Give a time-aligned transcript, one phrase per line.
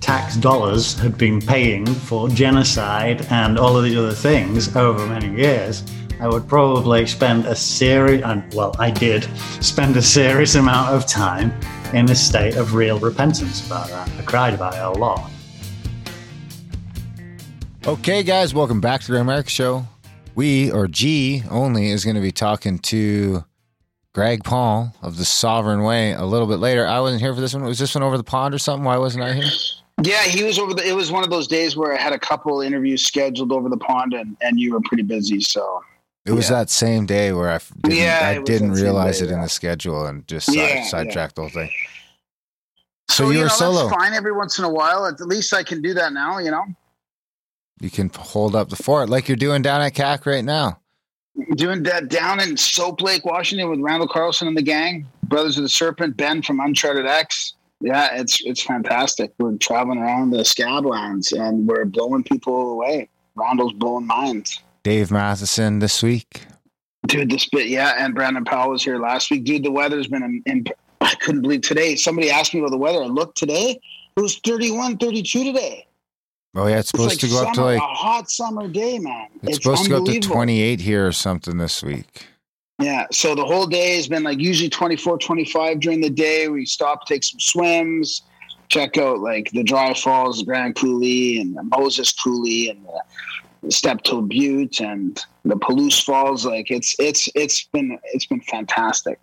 [0.00, 5.34] Tax dollars had been paying for genocide and all of these other things over many
[5.40, 5.84] years,
[6.20, 9.24] I would probably spend a serious, and well, I did
[9.62, 11.52] spend a serious amount of time
[11.94, 14.10] in a state of real repentance about that.
[14.18, 15.30] I cried about it a lot.
[17.86, 19.86] Okay, guys, welcome back to the Grimerica Show.
[20.34, 23.44] We, or G only, is going to be talking to
[24.14, 26.86] Greg Paul of the Sovereign Way a little bit later.
[26.86, 27.62] I wasn't here for this one.
[27.62, 28.84] Was this one over the pond or something?
[28.84, 29.50] Why wasn't I here?
[30.02, 30.86] Yeah, he was over the.
[30.86, 33.76] It was one of those days where I had a couple interviews scheduled over the
[33.76, 35.40] pond, and and you were pretty busy.
[35.40, 35.84] So
[36.26, 36.56] It was Yeah.
[36.60, 40.06] that same day where I didn't, Yeah, I didn't realize day, it in the schedule
[40.06, 41.70] and just side, Yeah, sidetracked the whole thing.
[43.10, 43.88] So, you you were know, solo.
[43.88, 45.06] Fine every once in a while.
[45.06, 46.38] At least I can do that now.
[46.38, 46.64] You know,
[47.80, 50.79] You can hold up the fort like you're doing down at CAC right now.
[51.56, 55.62] Doing that down in Soap Lake, Washington, with Randall Carlson and the gang, Brothers of
[55.62, 57.54] the Serpent, Ben from Uncharted X.
[57.80, 59.32] Yeah, it's it's fantastic.
[59.38, 63.08] We're traveling around the Scablands and we're blowing people away.
[63.34, 64.60] Randall's blowing minds.
[64.82, 66.46] Dave Matheson this week.
[67.06, 67.94] Dude, this bit, yeah.
[67.98, 69.44] And Brandon Powell was here last week.
[69.44, 70.64] Dude, the weather's been in, in
[71.00, 71.96] I couldn't believe today.
[71.96, 73.02] Somebody asked me about the weather.
[73.02, 73.80] I looked today.
[74.16, 75.86] It was 31, 32 today.
[76.54, 78.98] Oh yeah, it's It's supposed like to go up to like a hot summer day,
[78.98, 79.28] man.
[79.42, 82.26] it's, supposed to go up to 28 here or something this week.
[82.80, 83.06] Yeah.
[83.12, 86.48] So the whole day has been like usually 24, 25 during the day.
[86.48, 88.22] We stop, take some swims,
[88.68, 93.02] check out like the Dry Falls, the Grand Coulee, and the Moses Coulee, and the,
[93.62, 96.44] the Steptoe Butte, and the Palouse Falls.
[96.44, 99.20] Like it's it's it's been it's been fantastic.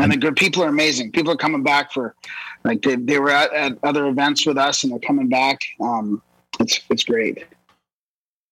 [0.00, 1.10] And the good people are amazing.
[1.10, 2.14] People are coming back for,
[2.62, 5.58] like they, they were at, at other events with us, and they're coming back.
[5.80, 6.22] Um,
[6.60, 7.44] it's it's great.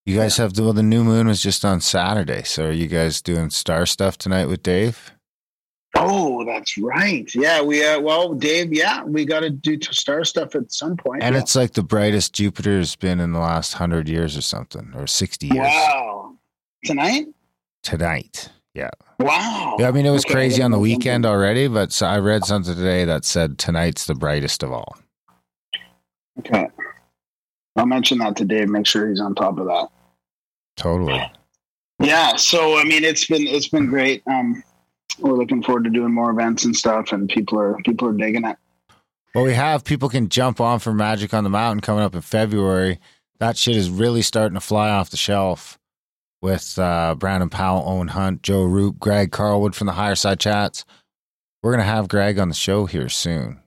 [0.05, 2.87] You guys have the well, the new moon was just on Saturday, so are you
[2.87, 5.12] guys doing star stuff tonight with Dave?
[5.99, 7.28] Oh, that's right.
[7.34, 8.72] Yeah, we uh, well, Dave.
[8.72, 11.22] Yeah, we got to do star stuff at some point.
[11.22, 11.41] And yeah.
[11.41, 15.47] it's like the brightest Jupiter's been in the last hundred years or something, or sixty
[15.49, 15.59] years.
[15.59, 16.37] wow
[16.84, 17.27] tonight.
[17.83, 18.91] Tonight, yeah,
[19.21, 19.77] Wow.
[19.78, 19.88] yeah.
[19.88, 22.75] I mean, it was Okay, crazy on the weekend already, but so I read something
[22.75, 24.97] today that said tonight's the brightest of all.
[26.41, 26.69] Okay.
[27.76, 28.69] I'll mention that to Dave.
[28.69, 29.88] Make sure he's on top of that.
[30.76, 31.20] Totally.
[32.00, 32.37] Yeah.
[32.37, 34.22] So I mean, it's been it's been great.
[34.26, 34.62] Um,
[35.19, 38.44] we're looking forward to doing more events and stuff, and people are people are digging
[38.44, 38.56] it.
[39.34, 42.20] Well, we have people can jump on for Magic on the Mountain coming up in
[42.22, 42.98] February.
[43.38, 45.78] That shit is really starting to fly off the shelf
[46.41, 50.84] with uh, Brandon Powell, Owen Hunt, Joe Roop, Greg Carlwood from the Higher Side Chats.
[51.62, 53.60] We're gonna have Greg on the show here soon.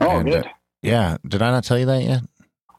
[0.00, 0.46] Oh, And, good.
[0.46, 0.50] uh,
[0.82, 2.22] Yeah, did I not tell you that yet?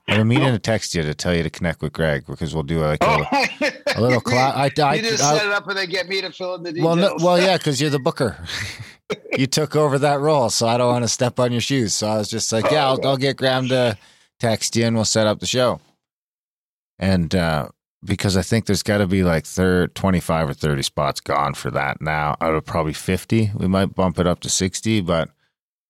[0.07, 2.63] I've been meaning to text you to tell you to connect with Greg because we'll
[2.63, 4.55] do like a, oh, a little class.
[4.79, 6.63] I, I, you just I- set it up and then get me to fill in
[6.63, 6.85] the details.
[6.85, 8.37] well, no, well, yeah, because you're the booker.
[9.37, 11.93] you took over that role, so I don't want to step on your shoes.
[11.93, 13.97] So I was just like, yeah, I'll, I'll get Graham to
[14.39, 15.81] text you and we'll set up the show.
[16.99, 17.69] And uh,
[18.03, 21.69] because I think there's got to be like thir 25 or 30 spots gone for
[21.71, 23.51] that now out of probably 50.
[23.55, 25.29] We might bump it up to 60, but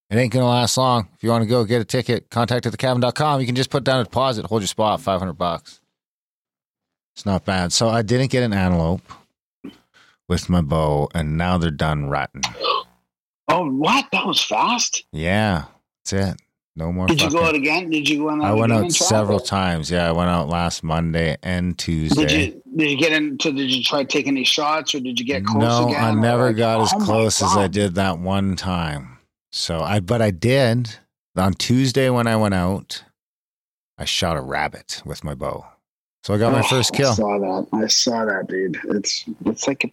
[0.09, 1.09] it ain't going to last long.
[1.16, 3.41] If you want to go get a ticket, contact at thecabin.com.
[3.41, 5.81] You can just put down a deposit, hold your spot, 500 bucks.
[7.16, 7.73] It's not bad.
[7.73, 9.01] So I didn't get an antelope
[10.29, 12.44] with my bow, and now they're done rutting.
[13.47, 14.06] oh, what?
[14.12, 15.06] That was fast.
[15.12, 15.66] Yeah,
[16.06, 16.41] that's it.
[16.75, 17.07] No more.
[17.07, 17.89] Did you go out again?
[17.89, 18.41] Did you go out?
[18.41, 19.89] I went out several times.
[19.89, 22.28] Yeah, I went out last Monday and Tuesday.
[22.28, 23.51] Did you did you get into?
[23.51, 26.04] Did you try taking any shots, or did you get close no, again?
[26.04, 29.17] I never like- got as Oh close as I did that one time.
[29.57, 30.98] So I, but I did
[31.36, 33.04] on Tuesday when I went out.
[33.98, 35.65] I shot a rabbit with my bow,
[36.24, 37.13] so I got my Oh, first I kill.
[37.15, 37.68] saw that.
[37.74, 38.77] I saw that, dude.
[38.89, 39.92] It's it's like, a,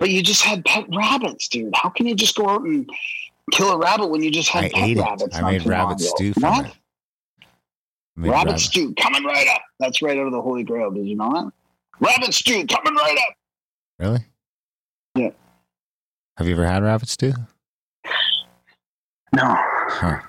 [0.00, 1.72] but you just had pet rabbits, dude.
[1.76, 2.90] How can you just go out and
[3.52, 5.00] kill a rabbit when you just had I pet ate it.
[5.02, 5.36] rabbits?
[5.36, 6.72] I made rabbit stew from it.
[8.16, 9.62] Rabbit rabbit- stew coming right up.
[9.78, 10.90] That's right out of the Holy Grail.
[10.90, 11.52] Did you know that?
[12.00, 13.36] Rabbit stew coming right up.
[14.00, 14.24] Really?
[15.14, 15.30] Yeah.
[16.38, 17.34] Have you ever had rabbit stew?
[19.36, 19.54] No.
[19.54, 20.20] Huh.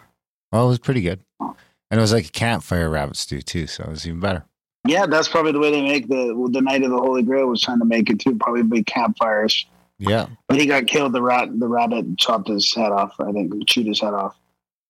[0.52, 1.22] Well, it was pretty good.
[1.40, 1.56] And
[1.98, 4.44] it was like a campfire rabbit stew too, so it was even better.
[4.86, 7.62] Yeah, that's probably the way they make the the knight of the Holy Grail was
[7.62, 8.36] trying to make it too.
[8.36, 9.66] Probably big campfires.
[9.98, 10.28] Yeah.
[10.50, 11.14] But he got killed.
[11.14, 13.16] The rat, the rabbit chopped his head off.
[13.20, 14.36] I think chewed his head off.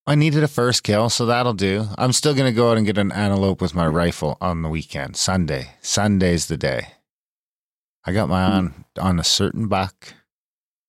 [0.08, 1.88] I needed a first kill, so that'll do.
[1.98, 4.70] I'm still going to go out and get an antelope with my rifle on the
[4.70, 5.16] weekend.
[5.16, 5.76] Sunday.
[5.82, 6.94] Sunday's the day.
[8.04, 8.54] I got my hmm.
[8.54, 10.14] on on a certain buck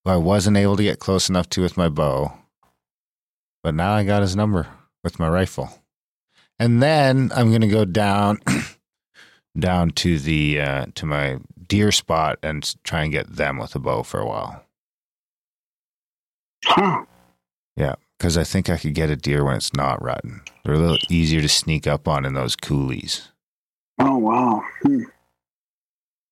[0.04, 2.32] who I wasn't able to get close enough to with my bow.
[3.68, 4.66] But now I got his number
[5.04, 5.68] with my rifle.
[6.58, 8.40] And then I'm going to go down
[9.58, 11.36] down to the uh, to my
[11.66, 14.64] deer spot and try and get them with a bow for a while.
[16.64, 17.04] Huh.
[17.76, 20.40] Yeah, because I think I could get a deer when it's not rotten.
[20.64, 23.28] They're a little easier to sneak up on in those coulees.
[23.98, 24.64] Oh wow.
[24.80, 25.02] Hmm.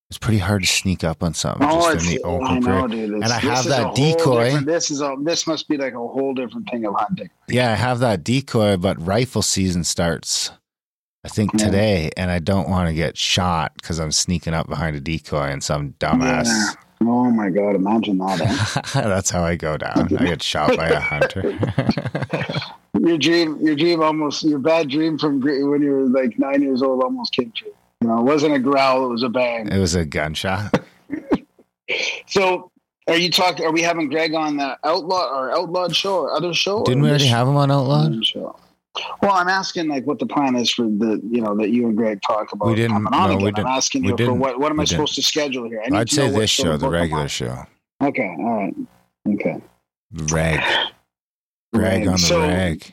[0.09, 2.87] It's pretty hard to sneak up on something Oh, just in the I open know,
[2.87, 3.11] dude.
[3.15, 4.57] And I have that decoy.
[4.61, 5.17] This is a.
[5.21, 7.29] This must be like a whole different thing of hunting.
[7.49, 10.53] Yeah, I have that decoy, but rifle season starts,
[11.25, 11.65] I think Yeah.
[11.67, 15.49] today, and I don't want to get shot because I'm sneaking up behind a decoy
[15.49, 16.47] and some dumbass.
[16.47, 16.73] Yeah.
[17.03, 17.75] Oh my god!
[17.75, 18.41] Imagine that.
[18.41, 19.01] Eh?
[19.09, 20.17] That's how I go down.
[20.17, 21.43] I get shot by a hunter.
[22.99, 26.81] your dream, your dream almost, your bad dream from when you were like nine years
[26.81, 27.75] old almost came true.
[28.03, 29.69] Know, it wasn't a growl; it was a bang.
[29.69, 30.79] it was a gunshot.
[32.27, 32.73] So,
[33.07, 33.65] are you talking?
[33.65, 36.83] Are we having Greg on the outlaw or outlawed show or other show?
[36.83, 38.27] Didn't we already have him on Outlawed?
[38.27, 38.59] Show?
[39.23, 41.97] Well, I'm asking like what the plan is for the you know that you and
[41.97, 42.67] Greg talk about.
[42.71, 43.45] We didn't- coming on no, again.
[43.45, 44.59] we didn't- I'm asking you for what?
[44.59, 45.81] What am I supposed to schedule here?
[45.93, 47.57] I to say this show, the regular show.
[48.03, 48.75] Okay, all right,
[49.35, 49.61] okay.
[50.13, 50.61] Rag.
[51.73, 52.07] Greg Right.
[52.09, 52.93] on the So, rag.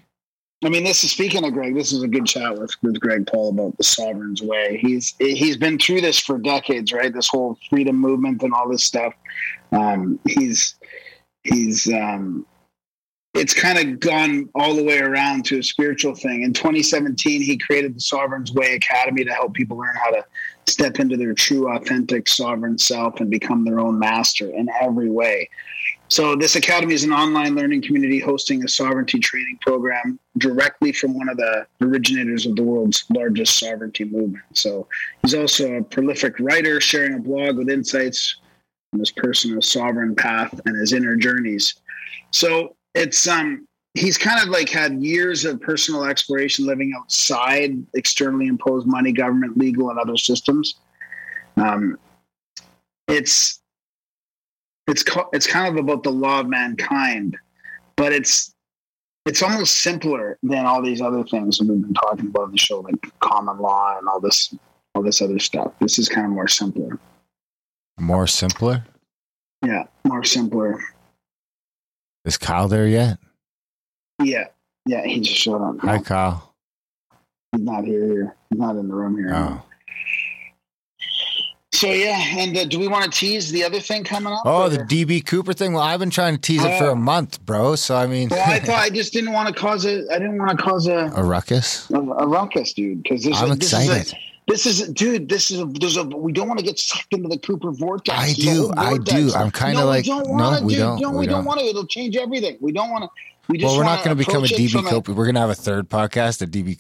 [0.64, 1.76] I mean, this is speaking of Greg.
[1.76, 4.78] This is a good chat with, with Greg Paul about the sovereign's way.
[4.82, 7.14] He's he's been through this for decades, right?
[7.14, 9.14] This whole freedom movement and all this stuff.
[9.74, 10.76] Um, he's
[11.44, 12.46] he's um,
[13.34, 16.44] it's kind of gone all the way around to a spiritual thing.
[16.44, 20.24] In 2017, he created the Sovereign's Way Academy to help people learn how to
[20.68, 25.50] step into their true, authentic, sovereign self and become their own master in every way.
[26.10, 31.18] So, this academy is an online learning community hosting a sovereignty training program directly from
[31.18, 34.44] one of the originators of the world's largest sovereignty movement.
[34.54, 34.88] So,
[35.22, 38.38] he's also a prolific writer, sharing a blog with insights
[38.94, 41.76] on his personal sovereign path and his inner journeys.
[42.32, 48.48] So, it's um he's kind of like had years of personal exploration living outside externally
[48.48, 50.76] imposed money, government, legal, and other systems.
[51.58, 51.98] Um,
[53.08, 53.60] it's
[54.88, 57.38] it's it's kind of about the law of mankind,
[57.96, 58.54] but it's
[59.26, 62.58] it's almost simpler than all these other things that we've been talking about on the
[62.58, 64.54] show, like common law and all this
[64.96, 65.72] all this other stuff.
[65.80, 67.00] This is kind of more simpler.
[68.00, 68.84] More simpler.
[69.66, 70.80] Yeah, more simpler.
[72.26, 73.18] Is Kyle there yet?
[74.22, 74.46] Yeah,
[74.86, 75.06] yeah.
[75.06, 75.80] He just showed up.
[75.80, 76.54] Hi, Kyle.
[77.52, 78.06] He's not here.
[78.06, 79.34] Here, he's not in the room here.
[79.34, 79.62] Oh.
[81.84, 84.44] So yeah, and uh, do we want to tease the other thing coming up?
[84.46, 85.74] Oh, or- the DB Cooper thing.
[85.74, 86.92] Well, I've been trying to tease it for Oh.
[86.94, 87.76] a month, bro.
[87.76, 90.06] So I mean, Well, I thought I just didn't want to cause a.
[90.10, 91.90] I didn't want to cause a a ruckus.
[91.90, 93.04] a, a ruckus, dude.
[93.04, 94.08] Because this, I'm is- this excited.
[94.08, 95.28] Is a, this is, dude.
[95.30, 95.66] This is a.
[95.66, 96.04] There's a.
[96.06, 98.18] We don't want to get sucked into the Cooper vortex.
[98.18, 99.32] I do, I do.
[99.34, 100.80] I'm kinda no, like, we don't no, wanna, we dude.
[100.80, 101.46] don't, No, we we don't don't.
[101.46, 101.66] want to.
[101.66, 102.58] It'll change everything.
[102.62, 103.10] We don't want to.
[103.50, 105.12] We just Well, we're not going to become a DB Cooper.
[105.14, 106.80] We're going to have a third podcast, a DB.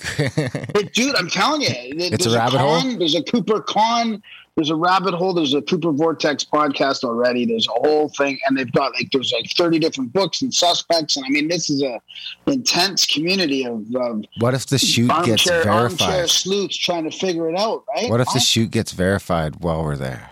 [0.73, 2.79] But dude, I'm telling you, It's a rabbit hole?
[2.79, 4.23] con, There's a Cooper con.
[4.55, 5.33] There's a rabbit hole.
[5.33, 7.45] There's a Cooper Vortex podcast already.
[7.45, 11.17] There's a whole thing, and they've got like there's like 30 different books and suspects,
[11.17, 12.00] and I mean this is a
[12.45, 16.29] intense community of, of what if the shoot gets armchair, armchair verified?
[16.29, 18.12] sleuths trying to figure it out, right?
[18.12, 20.29] What if the shoot gets verified while we're there?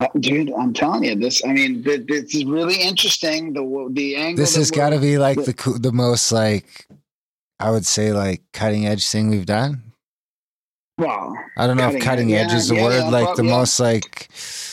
[0.00, 0.50] Uh, dude?
[0.58, 1.44] I'm telling you, this.
[1.44, 3.52] I mean, th- this is really interesting.
[3.52, 4.42] The the angle.
[4.42, 6.88] This has got to be like the the most like
[7.60, 9.89] I would say like cutting edge thing we've done.
[11.00, 12.98] Well, I don't know Cutting if cutting edge, edge is the yeah, word.
[12.98, 13.56] yeah, like but- the yeah.
[13.56, 14.28] most like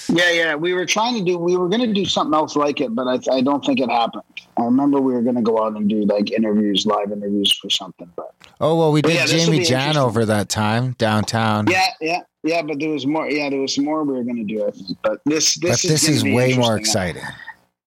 [0.09, 0.55] Yeah, yeah.
[0.55, 1.37] We were trying to do.
[1.37, 3.89] We were going to do something else like it, but I, I don't think it
[3.89, 4.23] happened.
[4.57, 7.69] I remember we were going to go out and do like interviews, live interviews for
[7.69, 8.11] something.
[8.17, 11.67] But oh well, we did yeah, Jamie Jan over that time downtown.
[11.67, 12.61] yeah, yeah, yeah.
[12.61, 13.29] But there was more.
[13.31, 14.67] Yeah, there was more we were going to do.
[14.67, 14.97] I think.
[15.01, 17.23] But this, this but is, this is way more exciting.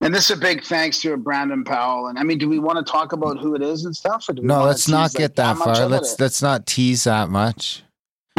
[0.03, 2.07] And this is a big thanks to Brandon Powell.
[2.07, 4.27] And I mean, do we want to talk about who it is and stuff?
[4.31, 5.87] Or do we No, let's not get like, that far.
[5.87, 7.83] Let's let's not tease that much.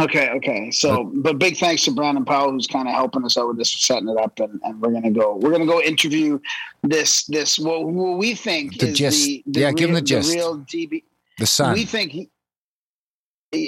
[0.03, 0.71] Okay, okay.
[0.71, 3.71] So, but big thanks to Brandon Powell, who's kind of helping us out with this,
[3.71, 5.35] setting it up, and, and we're gonna go.
[5.35, 6.39] We're gonna go interview
[6.83, 9.25] this this what, what we think The is gist.
[9.25, 10.33] the, the Yeah, real, give him the gist.
[10.33, 11.03] real DB.
[11.37, 11.73] The sun.
[11.73, 12.29] We think he.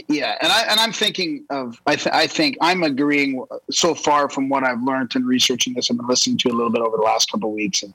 [0.08, 3.94] Yeah, and I and I'm thinking of I th- I think I'm agreeing uh, so
[3.94, 5.92] far from what I've learned in researching this.
[5.92, 7.94] I've been listening to a little bit over the last couple of weeks, and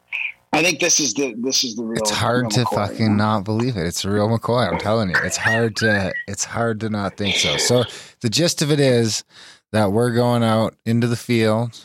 [0.52, 1.98] I think this is the this is the real.
[1.98, 3.86] It's hard real to McCoy, fucking not believe it.
[3.86, 4.70] It's a real McCoy.
[4.70, 7.56] I'm telling you, it's hard to it's hard to not think so.
[7.58, 7.84] So
[8.20, 9.24] the gist of it is
[9.72, 11.84] that we're going out into the field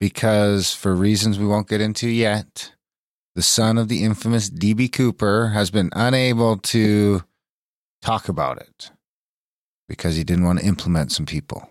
[0.00, 2.72] because, for reasons we won't get into yet,
[3.34, 7.22] the son of the infamous DB Cooper has been unable to
[8.00, 8.90] talk about it
[9.88, 11.68] because he didn't want to implement some people.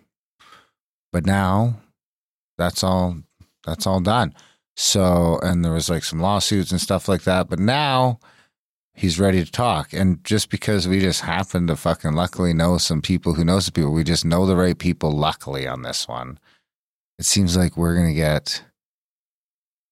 [1.11, 1.81] But now,
[2.57, 3.17] that's all.
[3.65, 4.33] That's all done.
[4.79, 7.49] So, and there was like some lawsuits and stuff like that.
[7.49, 8.19] But now
[8.93, 9.91] he's ready to talk.
[9.91, 13.73] And just because we just happen to fucking luckily know some people who know some
[13.73, 16.37] people, we just know the right people luckily on this one.
[17.17, 18.63] It seems like we're going to get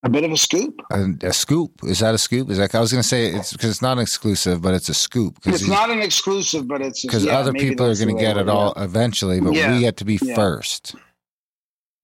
[0.03, 0.79] a bit of a scoop.
[0.91, 1.83] a, a scoop.
[1.83, 2.51] Is that a scoop?
[2.51, 4.93] Is that, I was going to say it's because it's not exclusive, but it's a
[4.93, 5.39] scoop.
[5.45, 8.47] It's not an exclusive, but it's Because yeah, other people are going to get it
[8.47, 8.83] all yeah.
[8.83, 9.73] eventually, but Yeah.
[9.73, 10.93] we get to be first.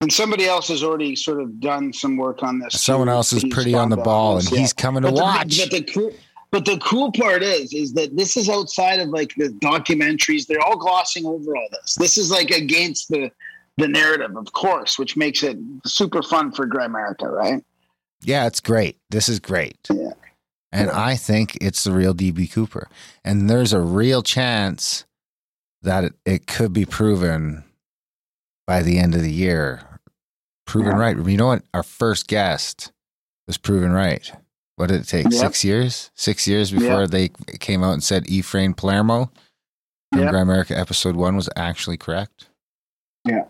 [0.02, 2.80] And somebody else has already sort of done some work on this.
[2.82, 3.12] Someone too.
[3.12, 4.58] else is He's pretty on the ball, and yeah.
[4.58, 5.58] he's coming to but the, watch.
[5.58, 6.12] But the cool,
[6.50, 10.46] but the cool part is, is that this is outside of like the documentaries.
[10.46, 11.94] They're all glossing over all this.
[11.94, 13.30] This is like against the
[13.78, 15.56] the narrative, of course, which makes it
[15.86, 17.64] super fun for Grimerica, right?
[18.22, 18.98] Yeah, it's great.
[19.10, 19.78] This is great.
[19.90, 20.10] Yeah.
[20.72, 22.88] And I think it's the real DB Cooper.
[23.24, 25.04] And there's a real chance
[25.82, 27.64] that it, it could be proven
[28.66, 29.82] by the end of the year.
[30.66, 30.98] Proven Yeah.
[30.98, 31.16] right.
[31.16, 31.62] You know what?
[31.74, 32.92] Our first guest
[33.46, 34.30] was proven right.
[34.76, 35.24] What did it take?
[35.24, 35.32] Yep.
[35.34, 36.10] Six years?
[36.14, 37.10] Six years before Yep.
[37.10, 37.28] they
[37.58, 39.30] came out and said Ephraim Palermo
[40.12, 40.32] from Yep.
[40.32, 42.48] Grimerica episode one was actually correct.
[43.28, 43.44] Yeah.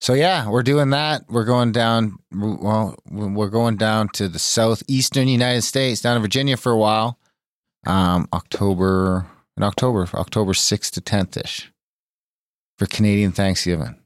[0.00, 1.24] So yeah, we're doing that.
[1.28, 2.18] We're going down.
[2.32, 7.18] Well, we're going down to the southeastern United States, down to Virginia for a while.
[7.86, 11.72] Um, October in October, October sixth to tenth ish,
[12.78, 13.96] for Canadian Thanksgiving,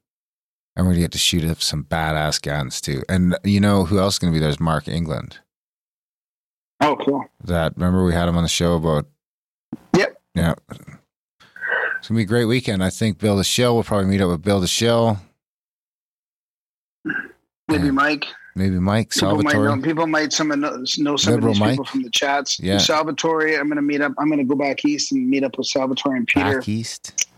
[0.76, 3.02] and we're gonna get to shoot up some badass guns too.
[3.09, 5.38] And you know who else is gonna be there is Mark England.
[6.81, 7.25] Oh, cool.
[7.45, 9.07] That remember we had him on the show about.
[9.97, 10.21] Yep.
[10.35, 10.55] Yeah.
[11.99, 12.83] It's gonna be a great weekend.
[12.83, 13.75] I think Bill the Shill.
[13.75, 15.19] We'll probably meet up with Bill the Shill.
[17.69, 17.91] Maybe Yeah.
[17.93, 18.26] Mike.
[18.55, 19.76] Maybe Mike People might Salvatore.
[19.76, 19.83] know.
[19.83, 21.71] People might some know, know some Liberal of these Mike?
[21.73, 22.61] people from the chats.
[22.61, 22.76] Yeah.
[22.76, 23.57] Salvatore.
[23.59, 24.12] I'm going to meet up.
[24.19, 26.59] I'm going to go back east and meet up with Salvatore and Peter.
[26.59, 27.29] Back east.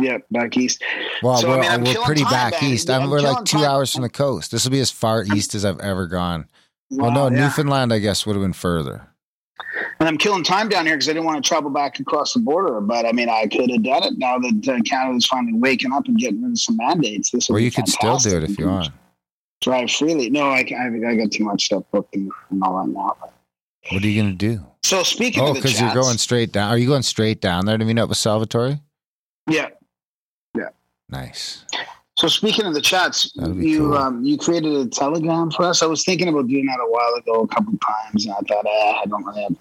[0.00, 0.82] Yeah, back east.
[1.22, 2.88] Well, So, we're, mean, I'm we're pretty back east.
[2.88, 3.66] I'm, I'm we're like two time.
[3.66, 4.52] hours from the coast.
[4.52, 6.46] This will be as far east as I've ever gone.
[6.90, 7.40] Well, no, yeah.
[7.44, 9.08] Newfoundland, I guess, would have been further.
[9.98, 12.38] And I'm killing time down here because I didn't want to travel back across the
[12.40, 12.80] border.
[12.80, 16.06] But I mean, I could have done it now that uh, Canada's finally waking up
[16.06, 17.30] and getting rid of some mandates.
[17.32, 18.90] This Or you could still do it if you want.
[19.60, 20.30] Drive freely.
[20.30, 23.16] No, I, I I got too much stuff booked and, and all that now.
[23.90, 24.64] What are you going to do?
[24.84, 26.70] So speaking Oh, of the because you're going straight down.
[26.70, 28.78] Are you going straight down there to meet up with Salvatore?
[29.48, 29.70] yeah.
[31.10, 31.64] Nice.
[32.16, 33.94] So speaking of the chats, you cool.
[33.94, 35.82] um, you created a telegram for us.
[35.82, 38.40] I was thinking about doing that a while ago, a couple of times, and I
[38.40, 39.56] thought eh, I don't really have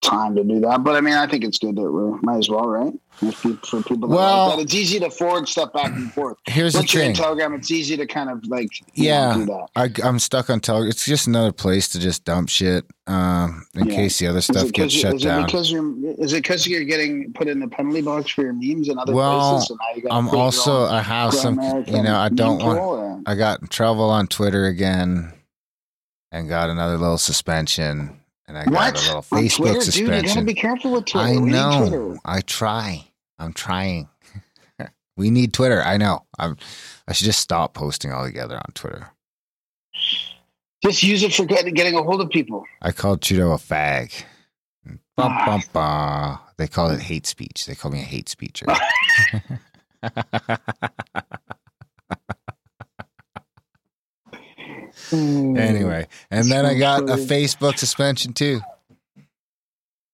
[0.00, 0.82] time to do that.
[0.82, 2.92] But I mean, I think it's good that we might as well, right?
[3.20, 6.38] For people that Well- like that, it's easy to forward stuff back and forth.
[6.46, 7.22] Here's Once the you're in thing.
[7.22, 9.32] Telegram, it's easy to kind of like you Yeah.
[9.32, 9.68] know, do that.
[9.76, 10.88] I, I'm stuck on Telegram.
[10.88, 13.94] It's just another place to just dump shit um, in Yeah.
[13.94, 15.42] case the other stuff gets shut is down.
[15.42, 18.54] it because you're is it because you're getting put in the penalty box for your
[18.54, 19.68] memes and other Well, places?
[19.68, 22.78] So now you gotta I'm also, I have some, Grimerica you know, I don't want,
[22.78, 25.32] or- I got in trouble on Twitter again
[26.32, 28.19] and got another little suspension.
[28.50, 28.94] And I got What?
[28.94, 31.24] a little Facebook Twitter, dude, you gotta be careful with Twitter.
[31.28, 32.18] I We know.
[32.24, 33.06] I try.
[33.38, 34.08] I'm trying.
[35.16, 35.80] we need Twitter.
[35.80, 36.24] I know.
[36.36, 36.56] I'm,
[37.06, 39.08] I should just stop posting altogether on Twitter.
[40.82, 42.64] Just use it for getting a hold of people.
[42.82, 44.24] I called Trudeau a fag.
[44.84, 45.44] Bum, Ah.
[45.46, 46.38] bum, bum.
[46.56, 47.66] They call it hate speech.
[47.66, 48.66] They call me a hate speecher.
[55.10, 55.58] Mm.
[55.58, 58.60] anyway, and then I got a Facebook suspension too.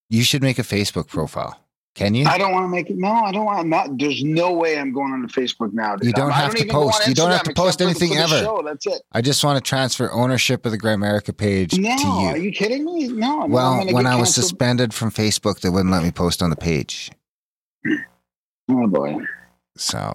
[0.09, 1.61] You should make a Facebook profile.
[1.95, 2.27] Can you?
[2.27, 2.97] I don't want to make it.
[2.99, 3.67] No, I don't want.
[3.69, 3.97] Not.
[3.99, 5.97] There's no way I'm going on to Facebook now.
[5.97, 6.09] dude.
[6.09, 7.09] You don't I have to even go on post.
[7.09, 8.45] You don't have to post except for the- anything for the ever.
[8.45, 8.63] Show.
[8.65, 9.03] That's it.
[9.13, 12.09] I just want to transfer ownership of the Grimerica page No, to you.
[12.11, 12.43] are you.
[12.45, 13.09] you kidding me?
[13.09, 13.43] No.
[13.45, 14.45] I'm Well, gonna when get I was canceled.
[14.45, 17.11] suspended from Facebook, they wouldn't let me post on the page.
[18.69, 19.17] Oh boy.
[19.77, 20.13] So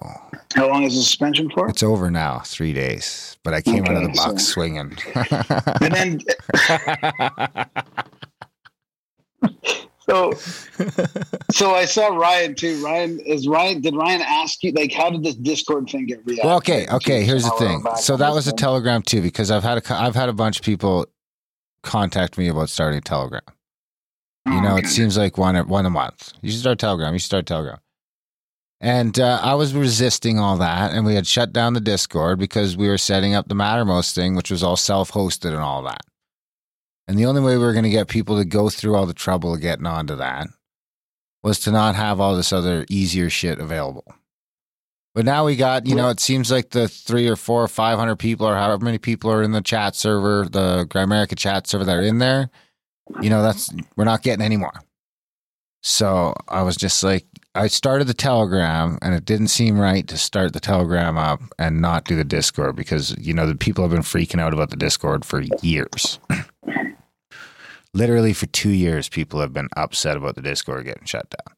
[0.54, 1.68] How long is the suspension for?
[1.68, 3.36] it's over now, three days.
[3.44, 4.96] But I came out of the box so- swinging.
[5.80, 6.20] And then
[10.08, 10.32] so
[11.52, 12.84] so I saw Ryan too.
[12.84, 13.80] Ryan is Ryan.
[13.80, 16.44] Did Ryan ask you like how did this Discord thing get reacted?
[16.44, 17.22] well, okay, okay.
[17.24, 17.82] Here's the thing.
[17.96, 18.52] So that was a.
[18.52, 21.06] Telegram too, because I've had a I've had a bunch of people
[21.82, 23.42] contact me about starting a Telegram.
[24.46, 24.86] You Oh, know, okay.
[24.86, 26.32] it seems like one one a month.
[26.42, 27.12] You should start Telegram.
[27.12, 27.78] You should start Telegram.
[28.82, 32.76] And uh, I was resisting all that, and we had shut down the Discord because
[32.76, 36.04] we were setting up the Mattermost thing, which was all self-hosted and all that.
[37.06, 39.14] And the only way we were going to get people to go through all the
[39.14, 40.48] trouble of getting onto that
[41.44, 44.04] was to not have all this other easier shit available.
[45.14, 48.16] But now we got, you know, it seems like the three or four or 500
[48.16, 51.96] people or however many people are in the chat server, the Grimerica chat server that
[51.96, 52.50] are in there,
[53.20, 54.82] you know, that's, we're not getting any more.
[55.82, 60.16] So I was just like, I started the Telegram and it didn't seem right to
[60.16, 63.90] start the Telegram up and not do the Discord because, you know, the people have
[63.90, 66.18] been freaking out about the Discord for years.
[67.94, 71.56] Literally for two years, people have been upset about the Discord getting shut down.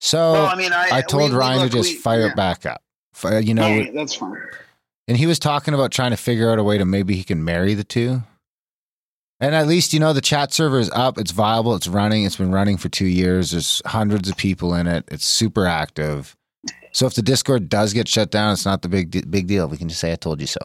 [0.00, 2.20] So well, I mean, I, I told we- we- Ryan look, to just we- fire
[2.20, 2.26] yeah.
[2.28, 2.82] it back up.
[3.22, 4.36] Uh, you know, right, that's fine.
[5.08, 7.44] and he was talking about trying to figure out a way to maybe he can
[7.44, 8.22] marry the two.
[9.40, 12.36] And at least, you know, the chat server is up, it's viable, it's running, it's
[12.36, 13.52] been running for two years.
[13.52, 16.36] There's hundreds of people in it, it's super active.
[16.92, 19.68] So if the Discord does get shut down, it's not the big big deal.
[19.68, 20.58] We can just say I told you so.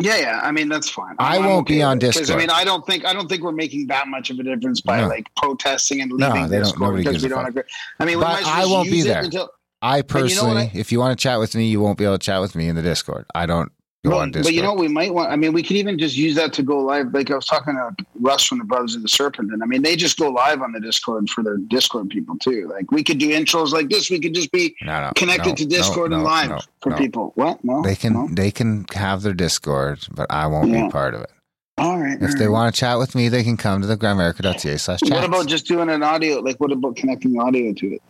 [0.00, 0.40] Yeah, yeah.
[0.42, 1.14] I mean, that's fine.
[1.18, 2.06] I I'm won't be on with it.
[2.06, 2.38] 'Cause, Discord.
[2.38, 4.80] I mean, I don't think I don't think we're making that much of a difference
[4.80, 5.08] by No.
[5.08, 7.62] like protesting and No, leaving don't- Discord because we don't agree.
[8.00, 9.22] I mean, But might I won't be there.
[9.24, 9.50] Until,
[9.82, 12.04] I you know personally, I- if you want to chat with me, you won't be
[12.04, 13.26] able to chat with me in the Discord.
[13.34, 13.70] I don't
[14.04, 15.30] Well, but you know we might want?
[15.30, 17.14] I mean, we could even just use that to go live.
[17.14, 19.80] Like I was talking to Russ from the Brothers of the Serpent, and I mean,
[19.82, 22.68] they just go live on the Discord for their Discord people too.
[22.68, 24.10] Like we could do intros like this.
[24.10, 27.32] We could just be no, no, connected no, to Discord and live for people.
[27.36, 27.64] What?
[27.64, 30.84] No, They can they can have their Discord, but I won't Yeah.
[30.84, 31.30] be part of it.
[31.78, 32.20] All right.
[32.20, 32.52] If all they right.
[32.52, 35.10] want to chat with me, they can come to the grimerica.ca slash chat.
[35.10, 36.40] What about just doing an audio?
[36.40, 38.02] Like, what about connecting audio to it?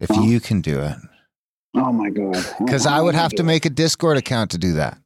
[0.00, 0.96] if you can do it?
[1.74, 2.36] Oh my god!
[2.58, 4.98] Because I would have to make a Discord account to do that.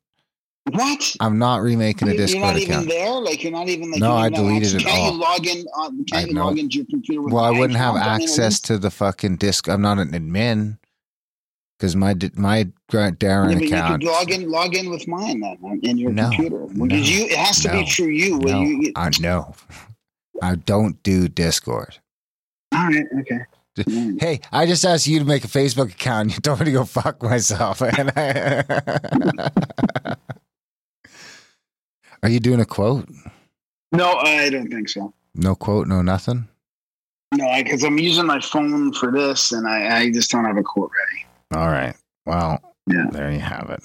[0.72, 1.14] what?
[1.20, 2.88] I'm not remaking a You- You're Discord not even account.
[2.88, 3.10] there.
[3.20, 4.00] Like you're not even like.
[4.00, 5.12] No, I deleted access- it Can't all.
[5.12, 5.58] you log in?
[5.76, 6.46] Uh, on, I can't you know.
[6.46, 7.20] log into your computer?
[7.22, 9.68] With Well, I wouldn't have account access to the fucking disc.
[9.68, 10.78] I'm not an admin
[11.78, 14.00] because my my gra- Yeah, Darren but you account.
[14.00, 16.60] could log in, log in with mine then in your No, computer.
[16.66, 18.38] Because no, you, it has to no, be through you.
[18.38, 19.54] No, you, I know.
[20.42, 21.98] I don't do Discord.
[22.74, 23.40] all right, okay.
[23.76, 24.20] Mm.
[24.20, 26.30] Hey, I just asked you to make a Facebook account.
[26.34, 27.82] You told me to go fuck myself.
[27.82, 30.14] And I-
[32.22, 33.08] Are you doing a quote?
[33.92, 35.12] No, I don't think so.
[35.34, 36.48] No quote, no nothing.
[37.34, 40.62] No, because I'm using my phone for this, and I, I just don't have a
[40.62, 41.26] quote ready.
[41.60, 41.94] All right.
[42.24, 42.60] Well,
[42.90, 43.06] Yeah.
[43.10, 43.82] there you have it.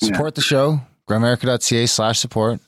[0.00, 0.08] Yeah.
[0.08, 2.60] Support the show, grimerica.ca slash support.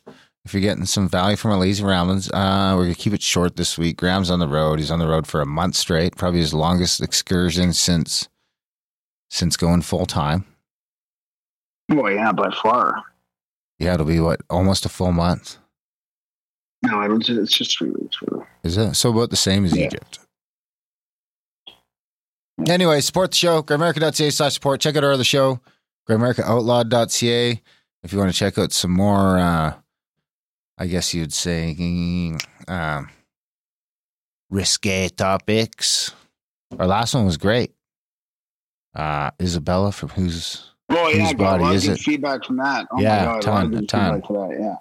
[0.45, 3.23] If you're getting some value from our lazy ramblings, uh, we're going to keep it
[3.23, 3.97] short this week.
[3.97, 4.79] Graham's on the road.
[4.79, 8.29] He's on the road for a month straight, probably his longest excursion since
[9.31, 10.45] since going full time.
[11.91, 13.03] Oh yeah, by far.
[13.79, 15.57] Yeah, it'll be what, almost a full month.
[16.83, 17.27] No, I don't.
[17.29, 18.17] It's just three weeks.
[18.17, 18.95] For Is it?
[18.95, 19.87] So about the same as Yeah.
[19.87, 20.19] Egypt.
[22.69, 24.81] Anyway, support the show, grimerica.ca slash support.
[24.81, 25.61] Check out our other show,
[26.09, 27.63] grimericaoutlawed.ca.
[28.05, 29.75] If you want to check out some more, uh,
[30.79, 32.35] I guess you'd say,
[32.69, 33.09] um,
[34.51, 36.13] risque topics.
[36.79, 37.73] Our last one was great.
[38.95, 40.71] Uh, Isabella from Who's.
[40.91, 41.99] oh yeah, Whose I got a body is it?
[41.99, 42.87] feedback from that.
[42.93, 44.21] Oh Yeah, my god, ton, a lot of good a ton.
[44.21, 44.57] that.
[44.61, 44.77] Yeah.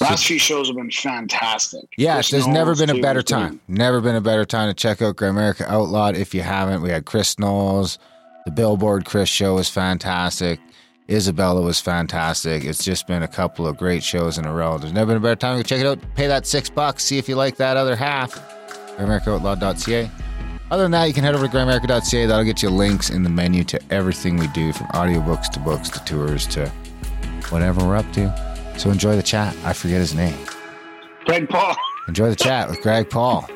[0.00, 1.84] Last few shows have been fantastic.
[1.98, 3.60] Yeah, there's never been a better time.
[3.68, 6.16] Never been a better time to check out Grimerica Outlawed.
[6.16, 7.98] If you haven't, we had Chris Knowles.
[8.46, 10.60] The Billboard Chris show was fantastic.
[11.10, 12.64] Isabella was fantastic.
[12.64, 14.78] It's just been a couple of great shows in a row.
[14.78, 15.98] There's never been a better time to check it out.
[16.14, 17.04] Pay that six bucks.
[17.04, 18.32] See if you like that other half.
[18.96, 20.10] GrimericaOutlawed.ca.
[20.70, 22.26] Other than that, you can head over to grimerica.ca.
[22.26, 25.90] That'll get you links in the menu to everything we do, from audiobooks to books
[25.90, 26.68] to tours to
[27.50, 28.74] whatever we're up to.
[28.78, 29.54] So enjoy the chat.
[29.64, 30.38] I forget his name.
[31.26, 31.76] Greg Paul.
[32.08, 33.48] Enjoy the chat with Greg Paul.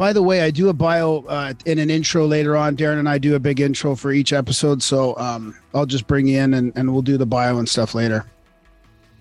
[0.00, 2.74] By the way, I do a bio uh, in an intro later on.
[2.74, 6.26] Darren and I do a big intro for each episode, so um, I'll just bring
[6.26, 8.24] you in and, and we'll do the bio and stuff later.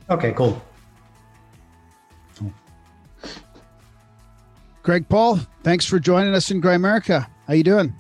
[0.10, 0.62] Okay, cool.
[4.82, 7.28] Greg Paul, thanks for joining us in Grimerica.
[7.46, 7.94] How you doing?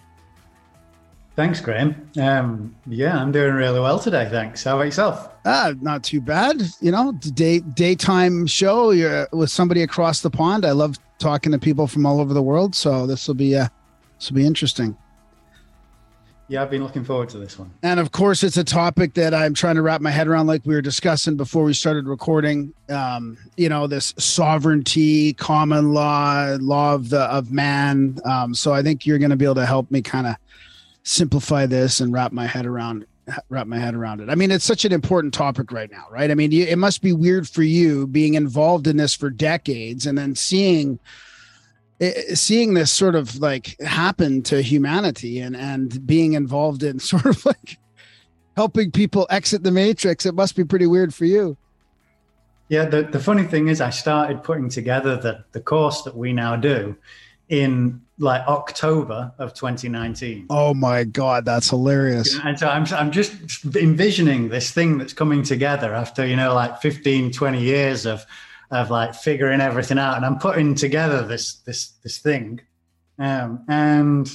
[1.36, 2.10] Thanks, Graham.
[2.18, 4.30] Um, yeah, I'm doing really well today.
[4.32, 4.64] Thanks.
[4.64, 5.30] How about yourself?
[5.44, 6.62] Ah, not too bad.
[6.80, 8.92] You know, day daytime show.
[8.92, 10.66] You're with somebody across the pond.
[10.66, 13.68] I love talking to people from all over the world, so this will be uh,
[14.18, 14.98] this will be interesting.
[16.50, 17.72] Yeah, I've been looking forward to this one.
[17.84, 20.66] And of course, it's a topic that I'm trying to wrap my head around, like
[20.66, 22.74] we were discussing before we started recording.
[22.90, 28.18] Um, you know, this sovereignty, common law, law of the of man.
[28.26, 30.38] Um, so I think you're going to be able to help me kind of
[31.04, 33.06] simplify this and wrap my head around
[33.50, 34.30] wrap my head around it.
[34.30, 36.32] I mean, it's such an important topic right now, right?
[36.32, 40.18] I mean, it must be weird for you being involved in this for decades and
[40.18, 41.00] then seeing
[42.34, 47.46] seeing this sort of like happen to humanity and and being involved in sort of
[47.46, 47.78] like
[48.56, 50.26] helping people exit the matrix.
[50.26, 51.58] It must be pretty weird for you.
[52.70, 56.34] Yeah, the, the funny thing is, I started putting together the, the course that we
[56.34, 56.96] now do
[57.50, 60.48] in like October of 2019.
[60.50, 62.38] Oh my god, that's hilarious.
[62.44, 66.82] And so I'm, I'm just envisioning this thing that's coming together after, you know, like
[66.82, 68.26] 15, 20 years of,
[68.72, 70.18] of like figuring everything out.
[70.18, 72.62] And I'm putting together this, this, this thing.
[73.18, 74.30] Um, and,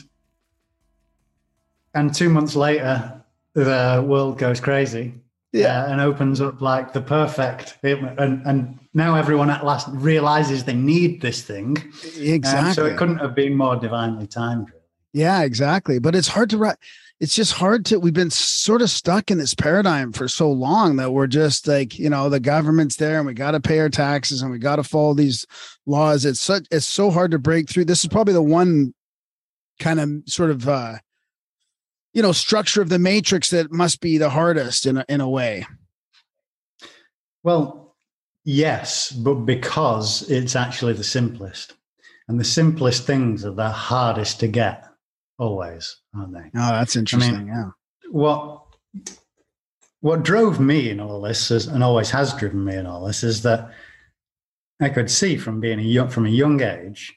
[1.95, 3.23] and two months later,
[3.53, 5.15] the world goes crazy.
[5.53, 5.85] Yeah.
[5.85, 10.75] uh, and opens up like the perfect, and, and now everyone at last realizes they
[10.75, 11.77] need this thing.
[11.79, 12.73] Um, Exactly.
[12.75, 14.73] so it couldn't have been more divinely timed.
[15.13, 15.99] Yeah, exactly.
[15.99, 16.77] But it's hard to write.
[17.21, 18.01] It's just hard to.
[18.01, 21.99] We've been sort of stuck in this paradigm for so long that we're just like,
[21.99, 24.77] you know, the government's there and we got to pay our taxes and we got
[24.77, 25.47] to follow these
[25.87, 26.25] laws.
[26.25, 26.67] It's such.
[26.71, 27.85] It's so hard to break through.
[27.85, 28.95] This is probably the one
[29.79, 30.95] kind of sort of, uh
[32.13, 35.29] you know, structure of the matrix that must be the hardest in a, in a
[35.29, 35.67] way.
[37.43, 37.84] Well,
[38.45, 41.75] yes, but because it's actually the simplest.
[42.29, 44.85] And the simplest things are the hardest to get,
[45.39, 46.51] always, aren't they?
[46.57, 47.51] Oh, that's interesting.
[47.51, 47.71] I yeah.
[48.11, 48.63] What
[50.01, 53.25] what drove me in all this is, and always has driven me in all this
[53.25, 53.71] is that
[54.81, 57.15] I could see from being a young, from a young age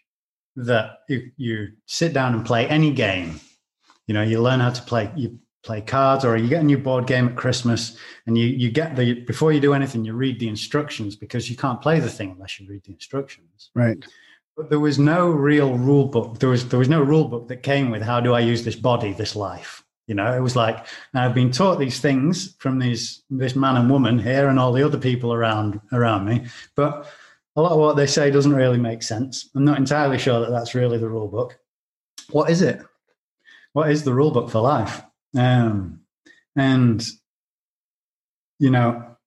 [0.56, 3.40] that if you sit down and play any game,
[4.08, 5.38] you know, you learn how to play you
[5.68, 8.96] play cards or you get a new board game at Christmas and you you get
[8.96, 12.32] the before you do anything, you read the instructions because you can't play the thing
[12.32, 13.70] unless you read the instructions.
[13.76, 14.04] Right.
[14.56, 16.40] But there was no real rule book.
[16.40, 18.78] There was there was no rule book that came with how do I use this
[18.78, 19.84] body, this life.
[20.08, 23.90] You know, it was like I've been taught these things from these this man and
[23.90, 27.08] woman here and all the other people around around me, but
[27.58, 29.50] a lot of what they say doesn't really make sense.
[29.54, 31.60] I'm not entirely sure that that's really the rule book.
[32.30, 32.80] What is it?
[33.74, 35.02] What is the rule book for life?
[35.36, 36.02] Um,
[36.56, 37.06] and
[38.60, 39.18] you know,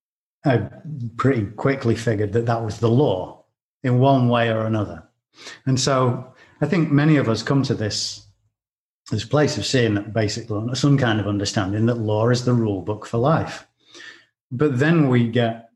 [0.45, 0.69] I
[1.17, 3.45] pretty quickly figured that that was the law
[3.83, 5.05] in one way or another.
[5.67, 8.27] And so I think many of us come to this
[9.11, 12.81] this place of seeing that basically some kind of understanding that law is the rule
[12.81, 13.67] book for life.
[14.53, 15.71] But then we get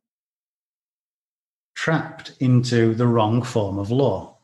[1.74, 4.38] trapped into the wrong form of law.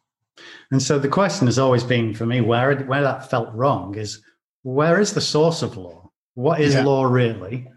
[0.73, 4.23] And so the question has always been for me where where that felt wrong is
[4.63, 6.11] where is the source of law?
[6.35, 6.85] What is Yeah.
[6.85, 7.69] law really?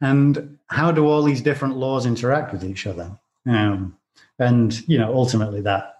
[0.00, 3.18] And how do all these different laws interact with each other?
[3.46, 3.96] Um,
[4.38, 5.94] and you know, ultimately that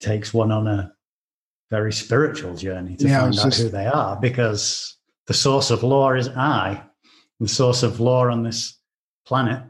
[0.00, 0.92] takes one on a
[1.70, 5.82] very spiritual journey to Yeah, find out just- who they are because the source of
[5.82, 6.82] law is I.
[7.38, 8.76] The source of law on this
[9.26, 9.62] planet,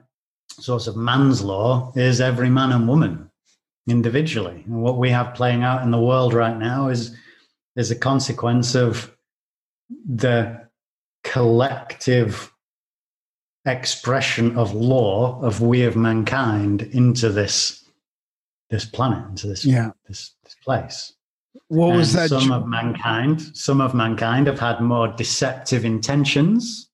[0.48, 3.30] source of man's law is every man and woman
[3.86, 4.62] individually.
[4.66, 7.14] And what we have playing out in the world right now is
[7.76, 9.14] is a consequence of
[10.08, 10.68] the
[11.24, 12.52] collective
[13.66, 17.76] expression of law of we of mankind into this
[18.70, 19.90] this planet, into this Yeah.
[20.08, 21.12] this, this place.
[21.66, 22.28] What was that?
[22.28, 26.88] Some ju- of mankind, some of mankind have had more deceptive intentions,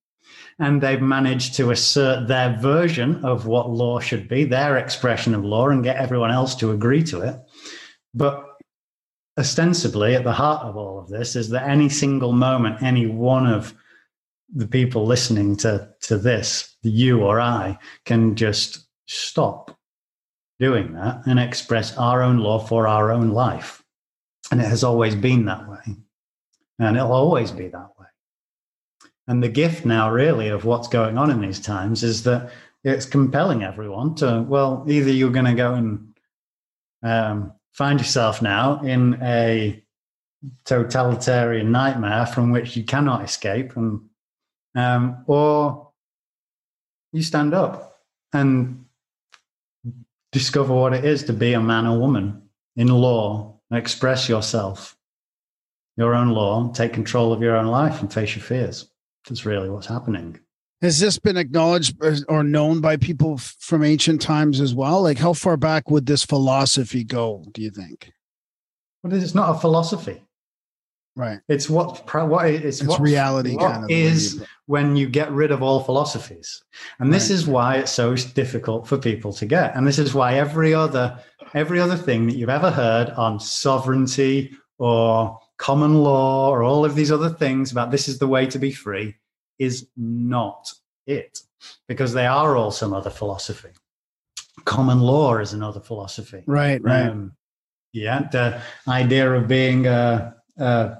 [0.59, 5.44] and they've managed to assert their version of what law should be, their expression of
[5.44, 7.37] law, and get everyone else to agree to it.
[8.14, 8.45] But
[9.38, 13.46] ostensibly, at the heart of all of this is that any single moment, any one
[13.46, 13.75] of
[14.55, 19.77] the people listening to to this, you or I, can just stop
[20.59, 23.83] doing that and express our own law for our own life.
[24.51, 25.96] And it has always been that way.
[26.79, 28.07] And it'll always be that way.
[29.27, 32.51] And the gift now, really, of what's going on in these times is that
[32.85, 36.14] it's compelling everyone to, well, either you're going to go and
[37.03, 39.82] um, find yourself now in a
[40.64, 44.00] totalitarian nightmare from which you cannot escape, and
[44.74, 45.90] um, or
[47.12, 47.98] you stand up
[48.32, 48.84] and
[50.32, 52.42] discover what it is to be a man or woman
[52.76, 54.96] in law, express yourself,
[55.96, 58.90] your own law, take control of your own life, and face your fears.
[59.28, 60.38] That's really what's happening.
[60.82, 61.96] Has this been acknowledged
[62.28, 65.02] or- known by people from ancient times as well?
[65.02, 67.44] Like, how far back would this philosophy go?
[67.52, 68.12] Do you think?
[69.02, 70.22] But it's not a philosophy.
[71.14, 71.38] Right.
[71.48, 75.50] It's what what it's, It's what, reality what kind of is when you get rid
[75.50, 76.62] of all philosophies,
[76.98, 77.34] and this Right.
[77.34, 81.18] is why it's so difficult for people to get, and this is why every other
[81.54, 86.94] every other thing that you've ever heard on sovereignty or common law or all of
[86.94, 89.14] these other things about this is the way to be free
[89.59, 90.73] is not
[91.07, 91.40] it,
[91.88, 93.71] because they are all some other philosophy.
[94.64, 96.42] Common law is another philosophy.
[96.47, 96.83] Right.
[96.83, 97.09] Right.
[97.09, 97.37] Um,
[97.92, 100.99] yeah, the idea of being a, a,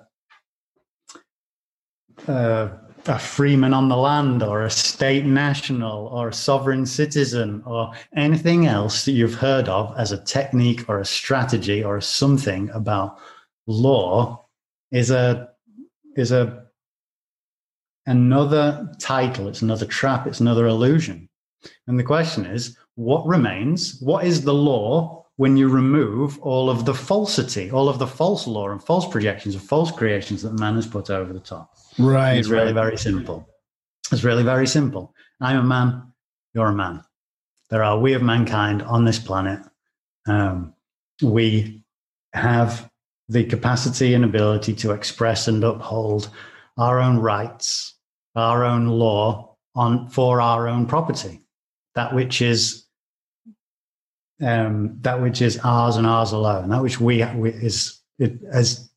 [2.27, 2.71] a,
[3.07, 8.66] a freeman on the land or a state national or a sovereign citizen or anything
[8.66, 13.19] else that you've heard of as a technique or a strategy or something about
[13.66, 14.47] law
[14.90, 15.51] is a
[16.16, 16.65] is a
[18.07, 21.29] another title it's another trap it's another illusion
[21.87, 26.85] and the question is what remains what is the law when you remove all of
[26.85, 30.77] the falsity all of the false law and false projections and false creations that man
[30.77, 32.35] has put over the top right.
[32.35, 32.75] it's really right.
[32.75, 33.49] very simple.
[34.12, 35.14] It's really very simple.
[35.40, 36.12] I'm a man.
[36.55, 37.03] You're a man.
[37.71, 39.61] There are we of mankind on this planet.
[40.27, 40.75] Um,
[41.23, 41.83] we
[42.33, 42.88] have
[43.29, 46.31] the capacity and ability to express and uphold
[46.79, 47.95] our own rights,
[48.37, 51.40] our own law on for our own property,
[51.94, 52.85] that which is
[54.42, 58.90] um, that which is ours and ours alone, that which we, we is it, as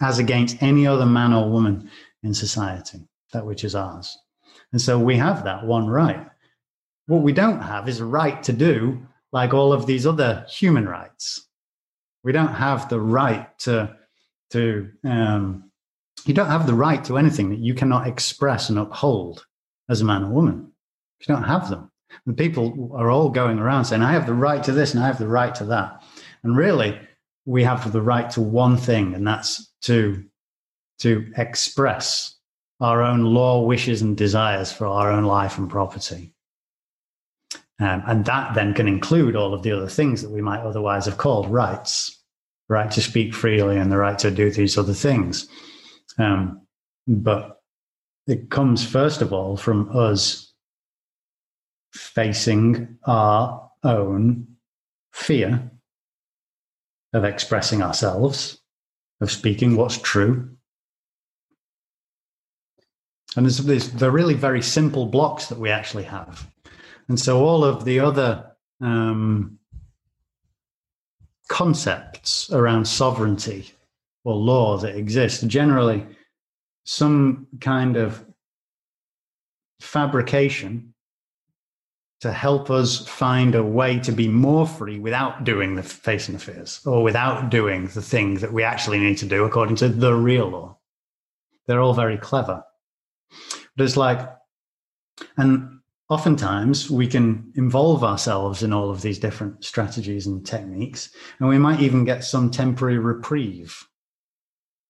[0.00, 1.88] as against any other man or woman
[2.22, 3.00] in society,
[3.32, 4.18] that which is ours.
[4.72, 6.26] And so we have that one right.
[7.06, 10.88] What we don't have is a right to do like all of these other human
[10.88, 11.48] rights.
[12.24, 13.96] We don't have the right to,
[14.50, 15.70] to um,
[16.24, 19.46] you don't have the right to anything that you cannot express and uphold
[19.88, 20.72] as a man or woman.
[21.20, 21.90] You don't have them.
[22.26, 25.06] The people are all going around saying, I have the right to this and I
[25.06, 26.02] have the right to that.
[26.42, 26.98] And really,
[27.44, 30.24] we have the right to one thing, and that's to
[31.00, 32.36] to express
[32.80, 36.34] our own law, wishes, and desires for our own life and property.
[37.80, 41.06] Um, and that then can include all of the other things that we might otherwise
[41.06, 42.22] have called rights
[42.68, 45.48] the right to speak freely and the right to do these other things.
[46.18, 46.66] Um,
[47.06, 47.60] but
[48.26, 50.52] it comes, first of all, from us
[51.92, 54.46] facing our own
[55.12, 55.70] fear
[57.12, 58.58] of expressing ourselves,
[59.20, 60.56] of speaking what's true,
[63.36, 66.46] and there's, there's they're really very simple blocks that we actually have.
[67.08, 69.58] And so all of the other um,
[71.48, 73.72] concepts around sovereignty
[74.24, 76.06] or law that exists generally
[76.84, 78.24] some kind of
[79.80, 80.94] fabrication
[82.20, 86.40] to help us find a way to be more free without doing the facing the
[86.40, 90.14] fears or without doing the thing that we actually need to do according to the
[90.14, 90.78] real law.
[91.66, 92.62] They're all very clever.
[93.76, 94.20] But it's like,
[95.36, 101.48] and oftentimes we can involve ourselves in all of these different strategies and techniques, and
[101.48, 103.84] we might even get some temporary reprieve.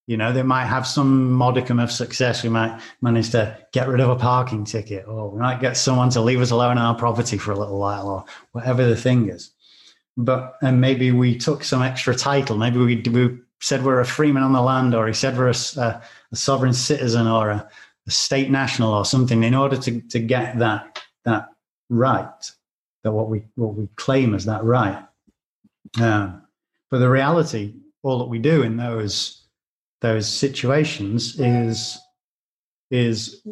[0.07, 2.43] You know, they might have some modicum of success.
[2.43, 6.11] We might manage to get rid of a parking ticket, or we might get someone
[6.11, 9.29] to leave us alone on our property for a little while, or whatever the thing
[9.29, 9.53] is.
[10.17, 12.57] But and maybe we took some extra title.
[12.57, 15.81] Maybe we, we said we're a freeman on the land, or he said we're a,
[15.81, 17.69] a, a sovereign citizen, or a,
[18.07, 21.49] a state national or something in order to, to get that that
[21.89, 22.51] right
[23.05, 25.05] that what we what we claim as that right
[26.01, 26.43] um,
[26.91, 29.42] but the reality all that we do in those
[30.03, 31.99] those situations is
[32.91, 33.47] is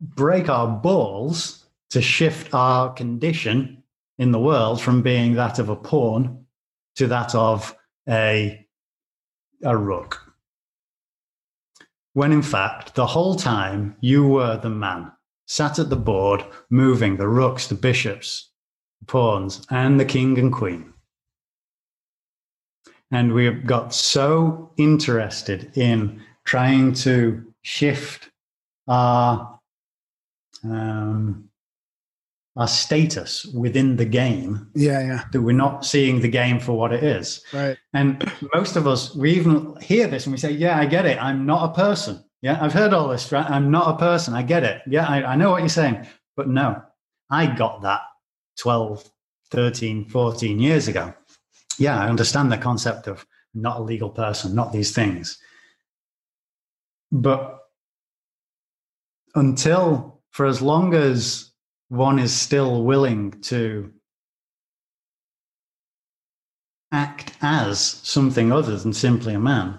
[0.00, 3.84] break our balls to shift our condition
[4.18, 6.44] in the world from being that of a pawn
[6.96, 7.76] to that of
[8.08, 8.66] a
[9.62, 10.20] a rook.
[12.14, 15.12] When in fact the whole time you were the man
[15.46, 18.50] sat at the board moving the rooks the bishops
[19.00, 20.93] the pawns and the king and queen
[23.10, 28.30] and we have got so interested in trying to shift
[28.88, 29.58] our
[30.64, 31.48] um,
[32.56, 36.92] our status within the game Yeah, yeah, that we're not seeing the game for what
[36.92, 37.42] it is.
[37.52, 37.76] right.
[37.92, 41.20] And most of us, we even hear this and we say, Yeah, I get it.
[41.20, 42.22] I'm not a person.
[42.42, 43.48] Yeah, I've heard all this, right?
[43.50, 44.34] I'm not a person.
[44.34, 44.82] I get it.
[44.86, 46.06] Yeah, I, I know what you're saying.
[46.36, 46.80] But no,
[47.30, 48.02] I got that
[48.58, 49.10] 12,
[49.50, 51.12] 13, 14 years ago.
[51.78, 55.38] Yeah, I understand the concept of not a legal person, not these things.
[57.12, 57.60] But
[59.34, 61.52] until, for as long as
[61.88, 63.92] one is still willing to
[66.92, 69.78] act as something other than simply a man.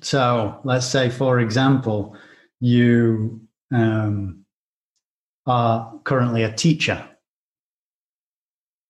[0.00, 2.16] So let's say, for example,
[2.60, 3.40] you
[3.72, 4.44] um,
[5.46, 7.06] are currently a teacher.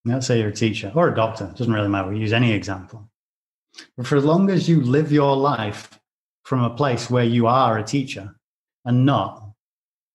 [0.05, 2.09] Let's say you're a teacher or a doctor, it doesn't really matter.
[2.11, 3.09] We use any example.
[3.97, 6.01] But for as long as you live your life
[6.45, 8.35] from a place where you are a teacher
[8.85, 9.43] and not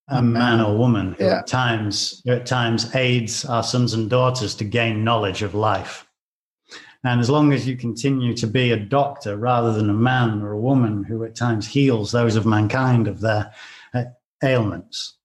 [0.07, 1.39] a man or woman who Yeah.
[1.39, 6.07] at times at times aids our sons and daughters to gain knowledge of life.
[7.03, 10.51] And as long as you continue to be a doctor rather than a man or
[10.51, 13.53] a woman who at times heals those of mankind of their
[13.93, 14.05] uh,
[14.43, 15.17] ailments,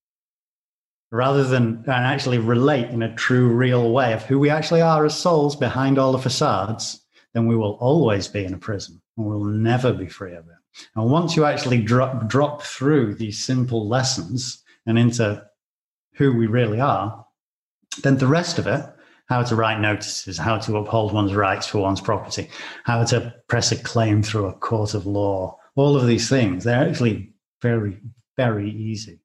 [1.10, 5.04] rather than and actually relate in a true, real way of who we actually are
[5.04, 7.00] as souls behind all the facades,
[7.34, 10.54] then we will always be in a prison and we'll never be free of it.
[10.94, 15.44] And once you actually drop, drop through these simple lessons and into
[16.14, 17.26] who we really are,
[18.02, 18.84] then the rest of it,
[19.26, 22.48] how to write notices, how to uphold one's rights for one's property,
[22.84, 26.88] how to press a claim through a court of law, all of these things, they're
[26.88, 28.00] actually very,
[28.36, 29.19] very easy.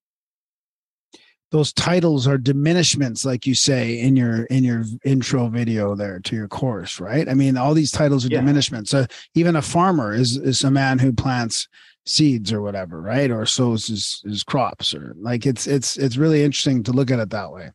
[1.51, 6.35] Those titles are diminishments, like you say in your in your intro video there to
[6.35, 7.29] your course, right?
[7.29, 8.41] I mean, all these titles are Yeah.
[8.41, 8.87] diminishments.
[8.89, 9.05] So
[9.35, 11.67] even a farmer is is a man who plants
[12.05, 13.31] seeds or whatever, right?
[13.31, 17.19] Or sows his, his crops, or like it's it's it's really interesting to look at
[17.19, 17.71] it that way.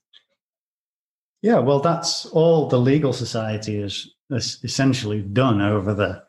[1.42, 6.22] Yeah, well, that's all the legal society has, essentially done over the,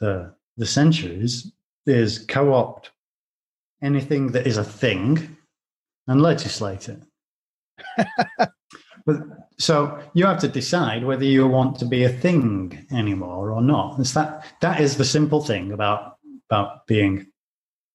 [0.00, 1.52] the the centuries
[1.86, 2.90] is co-opt
[3.82, 5.36] anything that is a thing
[6.10, 7.00] and legislate it.
[9.06, 9.16] but
[9.58, 13.98] so you have to decide whether you want to be a thing anymore or not.
[14.00, 16.16] It's that that is the simple thing about
[16.50, 17.28] about being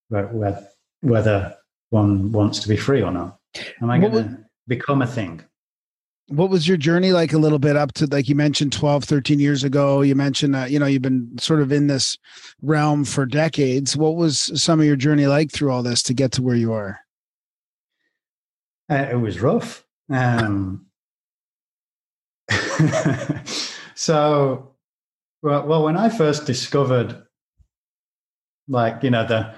[0.07, 0.65] whether
[1.01, 1.55] whether
[1.89, 3.37] one wants to be free or not.
[3.81, 5.43] Am I going to become a thing?
[6.27, 9.39] what was your journey like a little bit up to like you mentioned 12 13
[9.39, 12.17] years ago you mentioned uh, you know you've been sort of in this
[12.63, 16.31] realm for decades what was some of your journey like through all this to get
[16.31, 16.99] to where you are
[18.89, 19.83] Uh, it was rough.
[20.09, 20.85] Um,
[23.95, 24.75] so,
[25.41, 27.23] well, well, when I first discovered,
[28.67, 29.53] like you know the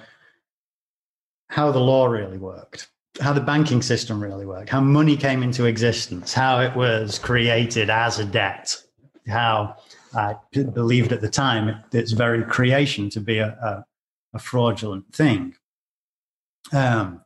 [1.50, 2.90] how the law really worked,
[3.22, 7.90] how the banking system really worked, how money came into existence, how it was created
[7.90, 8.76] as a debt,
[9.28, 9.76] how
[10.16, 13.86] I believed at the time it, its very creation to be a, a,
[14.36, 15.56] a fraudulent thing.
[16.74, 17.22] Um,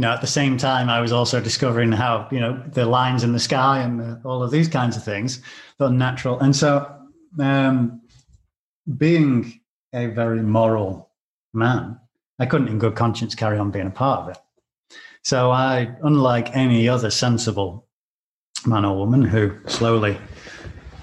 [0.00, 3.22] you know, at the same time, I was also discovering how, you know, the lines
[3.22, 5.42] in the sky and the, all of these kinds of things,
[5.76, 6.40] the unnatural.
[6.40, 6.90] And so,
[7.38, 8.00] um,
[8.96, 9.60] being
[9.92, 11.10] a very moral
[11.52, 12.00] man,
[12.38, 14.38] I couldn't in good conscience carry on being a part of it.
[15.22, 17.86] So I, unlike any other sensible
[18.64, 20.16] man or woman who slowly,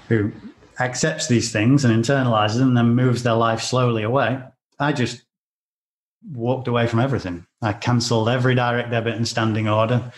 [0.08, 0.32] who
[0.80, 4.42] accepts these things and internalizes them and then moves their life slowly away,
[4.80, 5.22] I just
[6.32, 7.46] walked away from everything.
[7.62, 10.12] I cancelled every direct debit and standing order.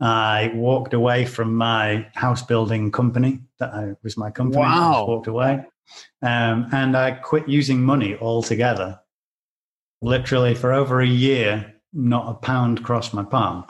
[0.00, 4.62] I walked away from my house building company that I, was my company.
[4.64, 5.06] I just Wow.
[5.06, 5.64] walked away.
[6.22, 8.98] Um, and I quit using money altogether.
[10.00, 13.64] Literally for over a year, not a pound crossed my palm.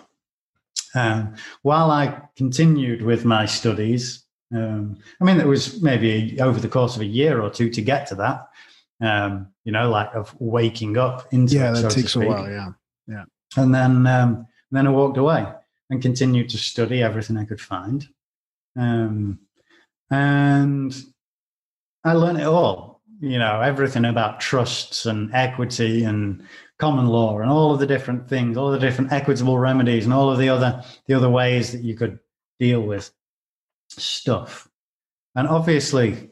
[0.95, 6.69] Um, while I continued with my studies, um, I mean, it was maybe over the
[6.69, 8.49] course of a year or two to get to that.
[9.01, 12.49] Um, you know, like of waking up into yeah it, that so takes a while
[12.49, 12.73] yeah
[13.57, 15.47] And then, um, then I walked away
[15.91, 18.07] and continued to study everything I could find.
[18.77, 19.41] Um,
[20.11, 20.95] and
[22.05, 26.43] I learned it all, you know, everything about trusts and equity and
[26.79, 30.31] common law and all of the different things, all the different equitable remedies and all
[30.31, 32.19] of the other, the other ways that you could
[32.59, 33.13] deal with
[33.89, 34.69] stuff.
[35.35, 36.31] And obviously,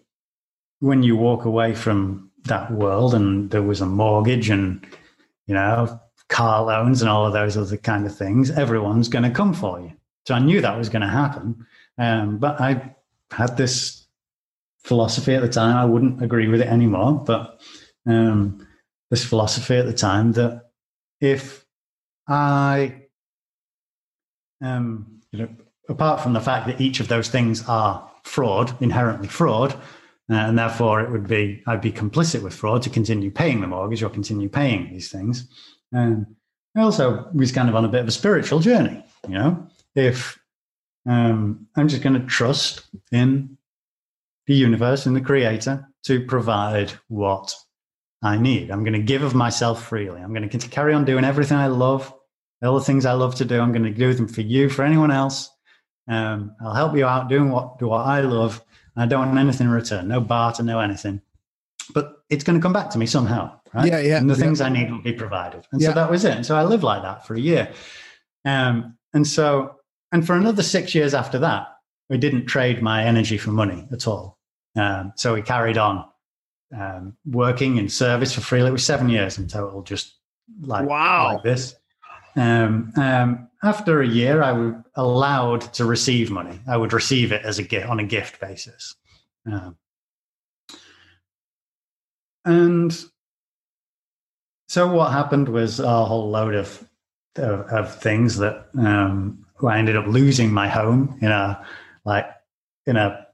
[0.80, 4.84] when you walk away from that world and there was a mortgage and,
[5.46, 6.00] you know,
[6.30, 9.80] car loans and all of those other kind of things, everyone's going to come for
[9.80, 9.92] you.
[10.26, 11.66] So I knew that was going to happen.
[11.98, 12.94] Um, but I
[13.30, 14.06] had this
[14.82, 15.76] philosophy at the time.
[15.76, 17.60] I wouldn't agree with it anymore, but
[18.06, 18.66] um,
[19.10, 20.70] this philosophy at the time that
[21.20, 21.66] if
[22.26, 23.02] I
[24.62, 25.48] um, you know,
[25.88, 30.58] apart from the fact that each of those things are fraud, inherently fraud, uh, and
[30.58, 34.10] therefore it would be I'd be complicit with fraud to continue paying the mortgage or
[34.10, 35.48] continue paying these things.
[35.92, 36.26] And
[36.76, 39.04] I also was kind of on a bit of a spiritual journey.
[39.28, 40.38] You know, if
[41.06, 42.82] um, I'm just going to trust
[43.12, 43.56] in
[44.46, 47.54] the universe and the creator to provide what
[48.22, 48.70] I need.
[48.70, 50.20] I'm going to give of myself freely.
[50.20, 52.12] I'm going to carry on doing everything I love,
[52.62, 53.60] all the things I love to do.
[53.60, 55.50] I'm going to do them for you, for anyone else.
[56.08, 58.62] Um, I'll help you out doing what do what I love.
[58.96, 61.22] I don't want anything in return, no barter, no anything.
[61.94, 63.86] But it's going to come back to me somehow, right?
[63.86, 64.40] Yeah, yeah, And the yeah.
[64.40, 65.66] things I need will be provided.
[65.72, 65.88] And Yeah.
[65.88, 66.36] so that was it.
[66.36, 67.72] And so I lived like that for a year.
[68.44, 69.76] Um, and so,
[70.12, 71.68] and for another six years after that,
[72.08, 74.38] we didn't trade my energy for money at all.
[74.76, 76.04] Um, so we carried on
[76.76, 78.60] um, working in service for free.
[78.64, 80.14] It was seven years in total, just
[80.62, 81.34] like, Wow.
[81.34, 81.74] like this.
[82.36, 86.60] Um, um, after a year, I was allowed to receive money.
[86.68, 88.94] I would receive it as a gift on a gift basis.
[89.46, 89.76] Um,
[92.44, 92.96] and
[94.70, 96.88] so what happened was a whole load of
[97.34, 101.66] of, of things that um, I ended up losing my home in a
[102.04, 102.26] like
[102.86, 103.26] in a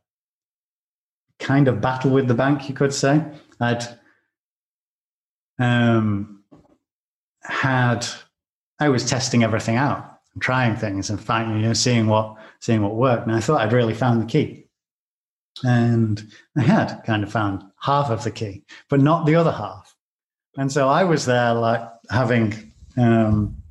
[1.38, 3.22] kind of battle with the bank, you could say.
[3.60, 3.86] I'd
[5.58, 6.42] um,
[7.42, 8.06] had
[8.80, 12.80] I was testing everything out, and trying things, and finding you know seeing what seeing
[12.80, 14.68] what worked, and I thought I'd really found the key,
[15.62, 16.26] and
[16.56, 19.95] I had kind of found half of the key, but not the other half,
[20.56, 22.72] and so I was there like having.
[22.96, 23.62] Um,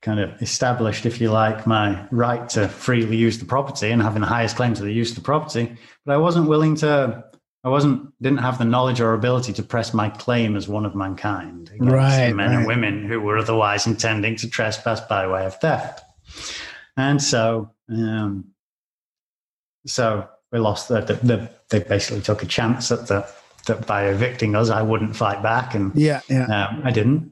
[0.00, 4.20] kind of established, if you like, my right to freely use the property and having
[4.20, 5.76] the highest claim to the use of the property.
[6.06, 7.24] But I wasn't willing to,
[7.64, 10.94] I wasn't, didn't have the knowledge or ability to press my claim as one of
[10.94, 12.58] mankind against Right, the men right.
[12.58, 16.00] and women who were otherwise intending to trespass by way of theft.
[16.96, 18.52] And so, um,
[19.84, 23.28] so we lost the, the, the, they basically took a chance at the,
[23.68, 25.74] that by evicting us, I wouldn't fight back.
[25.74, 26.66] And Yeah, yeah.
[26.66, 27.30] um, I didn't.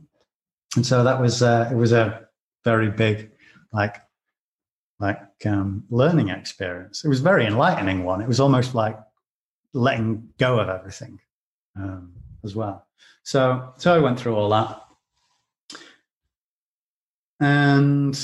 [0.76, 2.28] And so that was uh, it was a
[2.64, 3.32] very big
[3.72, 3.97] like
[4.99, 7.05] like um, learning experience.
[7.05, 8.20] It was a very enlightening one.
[8.20, 8.99] It was almost like
[9.72, 11.20] letting go of everything
[11.76, 12.12] um,
[12.45, 12.87] as well.
[13.22, 14.82] So so I went through all that,
[17.41, 18.18] and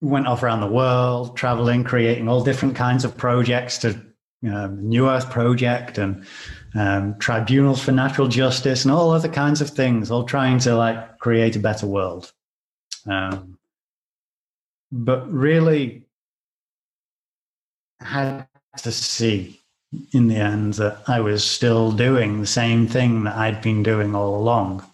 [0.00, 4.00] went off around the world, traveling, creating all different kinds of projects to
[4.48, 6.24] um, New Earth Project and
[6.74, 11.18] um, tribunals for natural justice and all other kinds of things, all trying to like
[11.18, 12.32] create a better world.
[13.06, 13.58] Um,
[14.92, 16.02] but really
[18.00, 18.46] had
[18.78, 19.60] to see
[20.12, 24.14] in the end that I was still doing the same thing that I'd been doing
[24.14, 24.84] all along,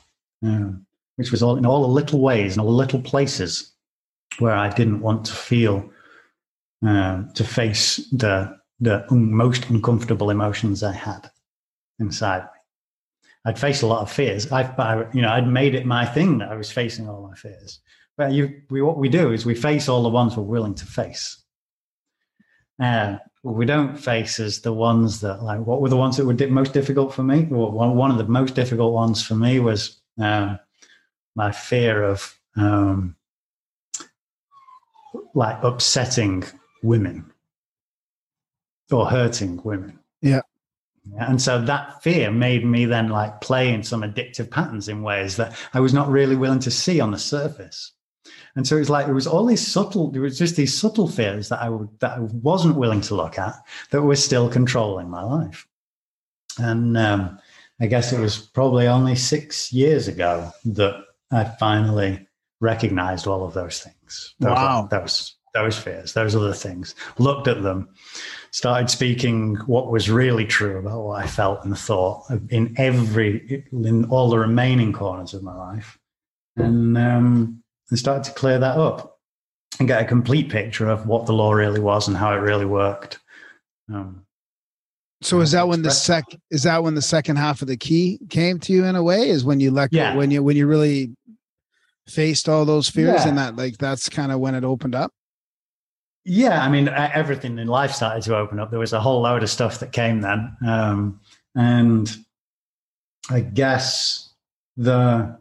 [0.43, 0.87] um,
[1.17, 3.73] which was all in all the little ways and all the little places
[4.39, 5.91] where I didn't want to feel
[6.83, 11.31] um, to face the the most uncomfortable emotions I had
[11.99, 12.49] inside me.
[13.47, 14.51] I'd faced a lot of fears.
[14.51, 17.35] I, I, you know, I'd made it my thing that I was facing all my
[17.37, 17.81] fears.
[18.17, 20.87] But you, we, what we do is we face all the ones we're willing to
[20.87, 21.43] face.
[22.83, 26.27] Uh, what we don't face is the ones that, like, what were the ones that
[26.27, 27.45] were di- most difficult for me?
[27.45, 30.59] Well, one, one of the most difficult ones for me was um,
[31.37, 33.15] my fear of, um,
[35.35, 36.45] like, upsetting
[36.83, 37.31] women
[38.91, 39.99] or hurting women.
[40.23, 40.41] Yeah.
[41.13, 45.03] Yeah, And so that fear made me then like play in some addictive patterns in
[45.03, 47.93] ways that I was not really willing to see on the surface.
[48.57, 51.07] And so it was like it was all these subtle, there was just these subtle
[51.07, 53.55] fears that I would, that I wasn't willing to look at
[53.91, 55.69] that were still controlling my life.
[56.59, 57.39] And um,
[57.81, 62.27] I guess it was probably only six years ago that I finally
[62.61, 64.35] recognized all of those things.
[64.41, 64.89] Those, Wow.
[64.91, 66.95] Those those fears, those other things.
[67.19, 67.89] Looked at them,
[68.57, 74.07] started speaking what was really true about what I felt and thought in every in
[74.07, 75.99] all the remaining corners of my life,
[76.57, 79.19] and um, and started to clear that up
[79.79, 82.65] and get a complete picture of what the law really was and how it really
[82.65, 83.19] worked.
[83.93, 84.25] Um,
[85.21, 88.19] So is that when the sec is that when the second half of the key
[88.31, 89.29] came to you in a way?
[89.29, 91.15] Is when you let go when you when you really
[92.09, 93.29] faced all those fears Yeah.
[93.29, 95.13] and that like that's kind of when it opened up.
[96.29, 98.71] Yeah, I mean, everything in life started to open up.
[98.71, 101.21] There was a whole load of stuff that came then, um,
[101.55, 102.13] and
[103.31, 104.35] I guess
[104.77, 105.39] the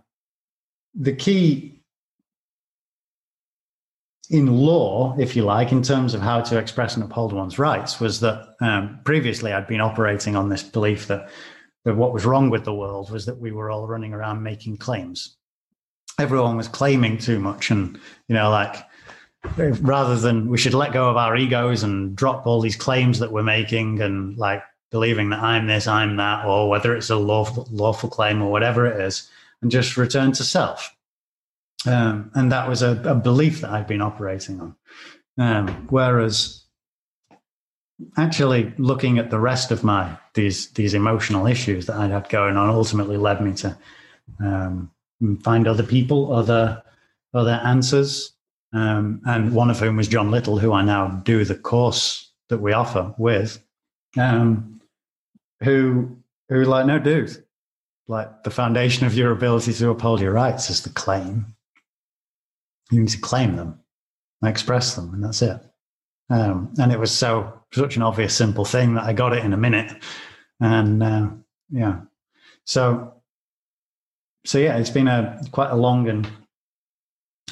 [0.93, 1.81] the key
[4.29, 7.99] in law, if you like, in terms of how to express and uphold one's rights,
[7.99, 11.29] was that um, previously I'd been operating on this belief that
[11.85, 14.77] that what was wrong with the world was that we were all running around making
[14.77, 15.35] claims.
[16.19, 18.85] Everyone was claiming too much, and you know, like
[19.81, 23.31] rather than we should let go of our egos and drop all these claims that
[23.31, 27.67] we're making and like believing that I'm this, I'm that, or whether it's a lawful,
[27.71, 29.29] lawful claim or whatever it is,
[29.61, 30.95] and just return to self.
[31.85, 34.75] Um, and that was a, a, belief that I've been operating on.
[35.37, 36.63] Um, whereas
[38.17, 42.57] actually looking at the rest of my these these emotional issues that I'd had going
[42.57, 43.77] on ultimately led me to
[44.39, 44.91] um,
[45.43, 46.81] find other people, other
[47.33, 48.31] other answers,
[48.75, 52.57] um, and one of whom was John Little, who I now do the course that
[52.57, 53.63] we offer with,
[54.17, 54.81] um,
[55.63, 56.17] who
[56.49, 57.41] who like no dude,
[58.09, 61.45] like the foundation of your ability to uphold your rights is the claim.
[62.91, 63.79] You need to claim them,
[64.43, 65.59] express them, and that's it.
[66.29, 69.53] Um, and it was so such an obvious, simple thing that I got it in
[69.53, 70.03] a minute.
[70.59, 71.29] And uh,
[71.69, 72.01] yeah,
[72.65, 73.13] so
[74.45, 76.29] so yeah, it's been a quite a long and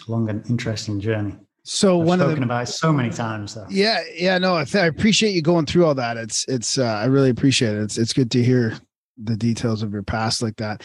[0.07, 1.35] long and interesting journey.
[1.63, 3.65] So I've one of spoken the about it so many times though.
[3.69, 6.17] yeah yeah no I, th- I appreciate you going through all that.
[6.17, 7.81] It's it's uh, I really appreciate it.
[7.83, 8.77] It's it's good to hear
[9.23, 10.83] the details of your past like that.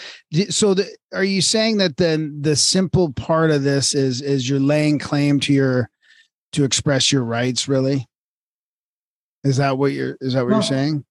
[0.51, 4.61] So the, are you saying that then the simple part of this is is you're
[4.61, 5.91] laying claim to your
[6.53, 8.07] to express your rights really?
[9.43, 11.05] Is that what you're is that what Well, you're saying?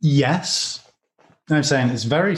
[0.00, 0.84] Yes.
[1.50, 2.36] I'm saying it's very,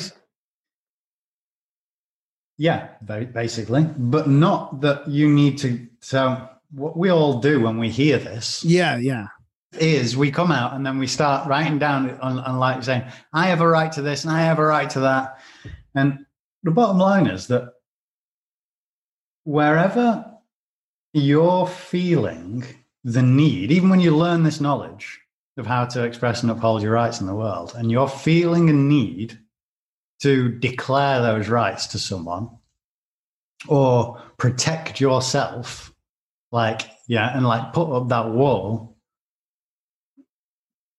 [2.61, 5.87] yeah, basically, but not that you need to.
[6.01, 9.29] So, what we all do when we hear this Yeah, yeah.
[9.79, 13.47] is we come out and then we start writing down on, on like saying, I
[13.47, 15.39] have a right to this and I have a right to that.
[15.95, 16.27] And
[16.63, 17.73] the bottom line is that
[19.45, 20.31] wherever
[21.15, 22.63] you're feeling
[23.05, 25.19] the need, even when you learn this knowledge
[25.57, 28.75] of how to express and uphold your rights in the world, and you're feeling a
[28.75, 29.39] need
[30.21, 32.51] to declare those rights to someone
[33.69, 35.95] or protect yourself,
[36.53, 38.97] like, yeah, and like put up that wall,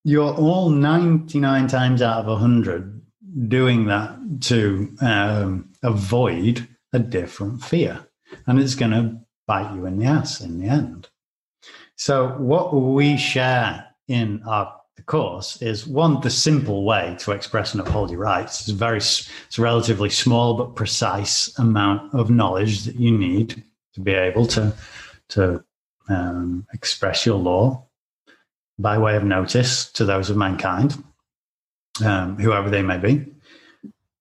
[0.04, 3.02] you're all 99 times out of 100
[3.48, 8.06] doing that to um, avoid a different fear.
[8.48, 11.10] And it's going to bite you in the ass in the end.
[11.96, 14.81] So, what we share in our
[15.12, 18.62] course is one the simple way to express and uphold your rights.
[18.62, 23.62] It's a very it's a relatively small but precise amount of knowledge that you need
[23.94, 24.74] to be able to
[25.30, 25.64] to
[26.08, 27.86] um, express your law
[28.80, 31.04] by way of notice to those of mankind,
[32.06, 33.26] um, whoever they may be,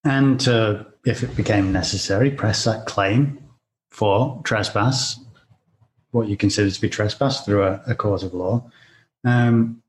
[0.04, 3.38] and to, if it became necessary, press that claim
[3.90, 5.20] for trespass,
[6.10, 8.68] what you consider to be trespass through a, a cause of law,
[9.24, 9.80] um,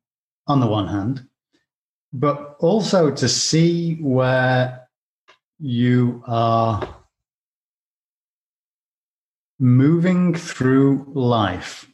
[0.47, 1.27] on the one hand,
[2.13, 4.87] but also to see where
[5.59, 6.95] you are
[9.59, 11.87] moving through life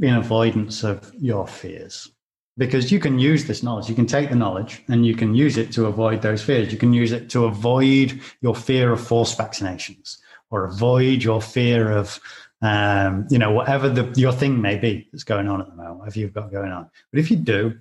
[0.00, 2.08] in avoidance of your fears.
[2.56, 5.56] Because you can use this knowledge, you can take the knowledge and you can use
[5.56, 6.72] it to avoid those fears.
[6.72, 10.18] You can use it to avoid your fear of forced vaccinations
[10.50, 12.20] or avoid your fear of,
[12.62, 15.98] um, you know, whatever the, your thing may be that's going on at the moment,
[15.98, 16.90] whatever you've got going on.
[17.10, 17.78] But if you do,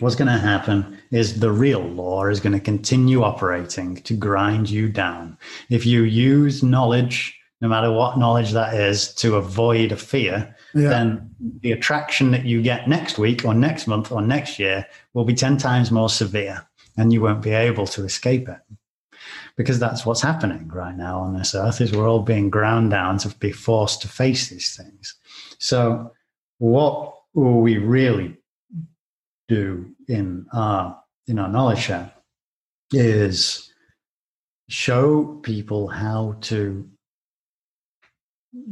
[0.00, 4.68] what's going to happen is the real law is going to continue operating to grind
[4.68, 5.38] you down.
[5.70, 10.88] If you use knowledge, no matter what knowledge that is, to avoid a fear, Yeah.
[10.88, 11.30] then
[11.60, 15.34] the attraction that you get next week or next month or next year will be
[15.34, 16.66] 10 times more severe
[16.96, 18.58] and you won't be able to escape it.
[19.56, 23.18] Because that's what's happening right now on this earth is we're all being ground down
[23.18, 25.14] to be forced to face these things.
[25.58, 26.12] So
[26.58, 28.36] what will we really
[29.48, 32.12] do in our in our knowledge share
[32.92, 33.70] is
[34.68, 36.88] show people how to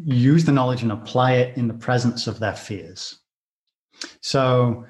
[0.04, 3.18] use the knowledge and apply it in the presence of their fears.
[4.20, 4.84] So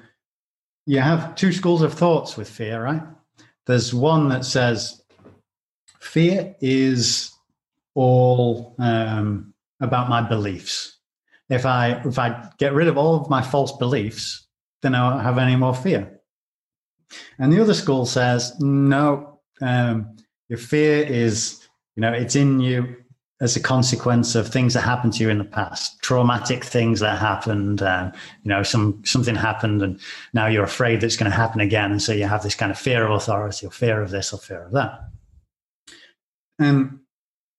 [0.85, 3.01] you have two schools of thoughts with fear, right?
[3.65, 5.02] There's one that says
[6.03, 7.31] fear is
[7.95, 10.97] all um, about my beliefs.
[11.49, 14.47] If I if I get rid of all of my false beliefs,
[14.81, 16.19] then I won't have any more fear.
[17.39, 20.17] And the other school says no, um,
[20.49, 21.61] your fear is
[21.95, 22.95] you know it's in you
[23.41, 27.19] as a consequence of things that happened to you in the past, traumatic things that
[27.19, 27.81] happened.
[27.81, 29.99] Um, you know, some something happened, and
[30.33, 32.71] now you're afraid that it's going to happen again, and so you have this kind
[32.71, 34.99] of fear of authority, or fear of this, or fear of that.
[36.59, 36.99] And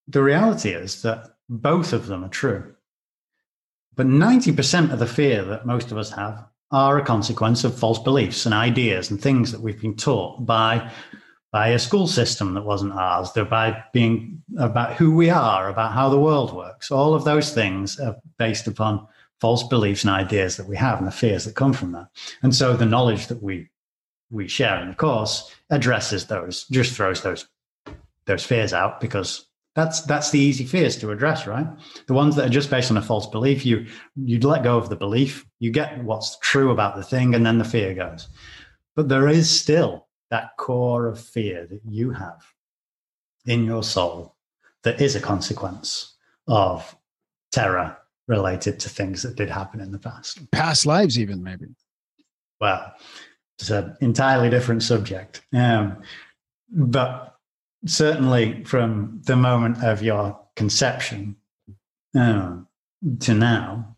[0.07, 2.75] the reality is that both of them are true,
[3.95, 7.79] but ninety percent of the fear that most of us have are a consequence of
[7.79, 10.91] false beliefs and ideas and things that we've been taught by
[11.53, 13.31] by a school system that wasn't ours.
[13.33, 16.91] They're by being about who we are, about how the world works.
[16.91, 19.07] All of those things are based upon
[19.41, 22.09] false beliefs and ideas that we have and the fears that come from that.
[22.43, 23.71] And so the knowledge that we
[24.31, 27.47] we share in the course addresses those, just throws those
[28.27, 31.67] those fears out because that's that's the easy fears to address, right?
[32.07, 34.89] The ones that are just based on a false belief, you you let go of
[34.89, 38.29] the belief, you get what's true about the thing, and then the fear goes.
[38.95, 42.43] But there is still that core of fear that you have
[43.47, 44.37] in your soul
[44.85, 46.15] that is a consequence
[46.47, 46.97] of
[47.53, 47.97] terror
[48.29, 50.51] related to things that did happen in the past.
[50.51, 51.67] Past lives, even maybe.
[52.61, 52.95] Well,
[53.59, 55.43] it's an entirely different subject.
[55.53, 56.03] Um,
[56.71, 57.34] but
[57.87, 61.37] certainly from the moment of your conception
[62.17, 62.57] uh,
[63.21, 63.97] to now,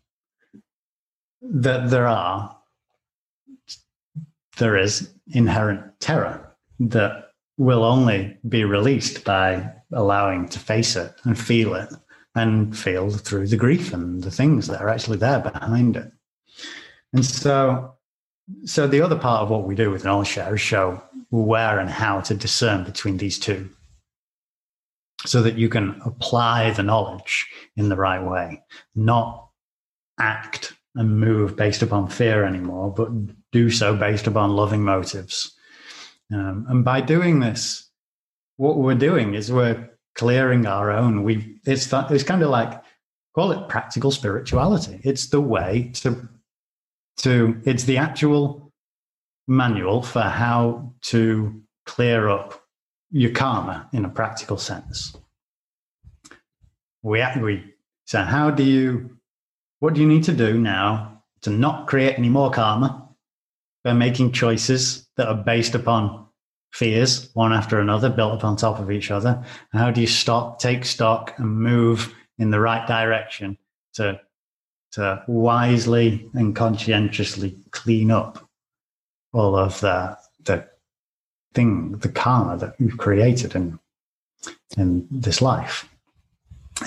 [1.41, 2.53] that there are
[4.57, 11.39] there is inherent terror that will only be released by allowing to face it and
[11.39, 11.89] feel it
[12.35, 16.11] and feel through the grief and the things that are actually there behind it.
[17.13, 17.93] And so
[18.65, 21.89] so the other part of what we do with knowledge share is show where and
[21.89, 23.69] how to discern between these two
[25.27, 28.61] so that you can apply the knowledge in the right way
[28.95, 29.49] not
[30.19, 33.09] act and move based upon fear anymore but
[33.51, 35.53] do so based upon loving motives.
[36.33, 37.87] Um, and by doing this
[38.57, 41.23] what we're doing is we're clearing our own.
[41.23, 42.81] We it's that it's kind of like
[43.35, 44.99] call it practical spirituality.
[45.03, 46.27] It's the way to
[47.17, 48.73] to it's the actual
[49.47, 52.61] manual for how to clear up
[53.11, 55.15] your karma in a practical sense.
[57.03, 57.73] We we
[58.05, 59.17] so how do you
[59.79, 63.07] what do you need to do now to not create any more karma
[63.83, 66.25] by making choices that are based upon
[66.73, 69.43] fears one after another built up on top of each other?
[69.71, 73.57] How do you stop, take stock, and move in the right direction
[73.93, 74.19] to
[74.93, 78.47] to wisely and conscientiously clean up
[79.33, 80.67] all of the the
[81.53, 83.79] thing, the karma that we've created in
[84.77, 85.89] in this life.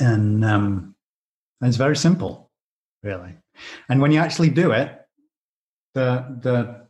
[0.01, 0.95] And um,
[1.61, 2.51] it's very simple,
[3.03, 3.35] really.
[3.89, 5.01] And when you actually do it,
[5.95, 6.87] the the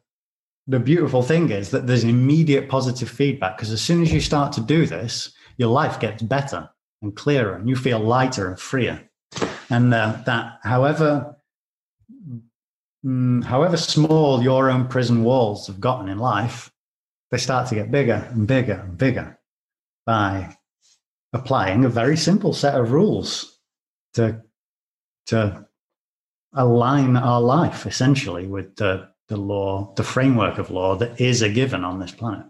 [0.66, 4.52] the beautiful thing is that there's immediate positive feedback because as soon as you start
[4.52, 6.68] to do this, your life gets better
[7.02, 9.10] and clearer, and you feel lighter and freer
[9.70, 11.36] and uh, that however
[13.04, 16.70] mm, however small your own prison walls have gotten in life
[17.30, 19.38] they start to get bigger and bigger and bigger
[20.06, 20.56] by
[21.32, 23.58] applying a very simple set of rules
[24.14, 24.42] to
[25.26, 25.66] to
[26.54, 31.48] align our life essentially with the the law the framework of law that is a
[31.48, 32.46] given on this planet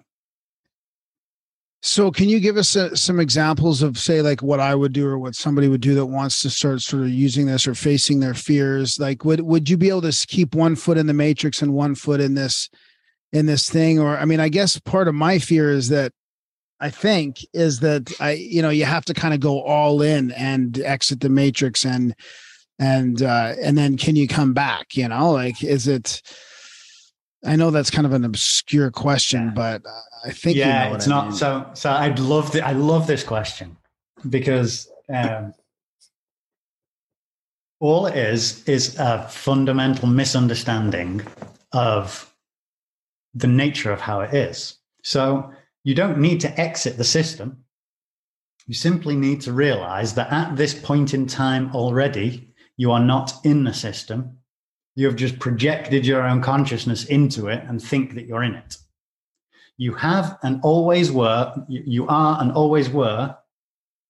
[1.82, 5.06] So, can you give us uh some examples of, say, like what I would do
[5.06, 8.20] or what somebody would do that wants to start sort of using this or facing
[8.20, 8.98] their fears?
[9.00, 11.94] Like, would would you be able to keep one foot in the matrix and one
[11.94, 12.68] foot in this
[13.32, 13.98] in this thing?
[13.98, 16.12] Or, I mean, I guess part of my fear is that
[16.80, 20.30] I think is that I, you know, you have to kind of go all in
[20.32, 22.14] and exit the matrix and
[22.78, 24.96] and uh and then can you come back?
[24.96, 26.22] You know, like is it?
[27.44, 29.82] I know that's kind of an obscure question, but
[30.24, 31.36] I think you yeah know it's I not mean.
[31.36, 33.76] so so i'd love the, i love this question
[34.28, 35.54] because um
[37.80, 41.22] all it is is a fundamental misunderstanding
[41.72, 42.29] of
[43.34, 45.50] the nature of how it is so
[45.84, 47.64] you don't need to exit the system
[48.66, 53.32] you simply need to realize that at this point in time already you are not
[53.44, 54.36] in the system
[54.96, 58.76] you have just projected your own consciousness into it and think that you're in it
[59.80, 63.34] you have and always were, you are and always were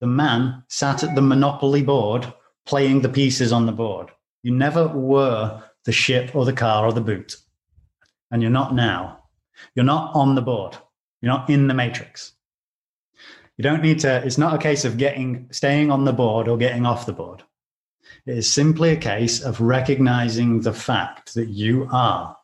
[0.01, 2.33] the man sat at the monopoly board
[2.67, 4.11] playing the pieces on the board.
[4.43, 7.37] You never were the ship or the car or the boot.
[8.31, 9.25] And you're not now.
[9.75, 10.77] You're not on the board.
[11.21, 12.33] You're not in the matrix.
[13.57, 16.57] You don't need to, it's not a case of getting, staying on the board or
[16.57, 17.43] getting off the board.
[18.27, 22.37] It is simply a case of recognizing the fact that you are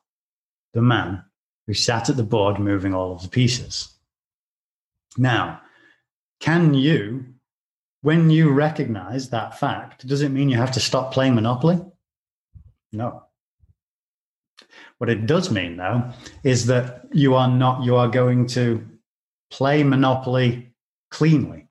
[0.74, 1.24] the man
[1.66, 3.95] who sat at the board moving all of the pieces.
[5.16, 5.61] Now,
[6.41, 7.24] can you,
[8.03, 11.80] when you recognize that fact, does it mean you have to stop playing Monopoly?
[12.93, 13.25] No.
[14.99, 16.11] What it does mean, though,
[16.42, 18.84] is that you are not, you are going to
[19.51, 20.72] play Monopoly
[21.11, 21.68] cleanly.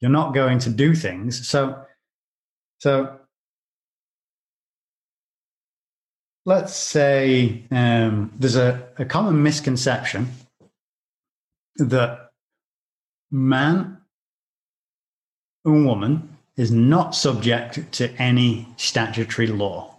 [0.00, 1.46] You're not going to do things.
[1.46, 1.84] So,
[2.78, 3.20] so
[6.44, 10.30] let's say um, there's a, a common misconception
[11.76, 12.30] that
[13.30, 13.98] man
[15.64, 19.91] and woman is not subject to any statutory law.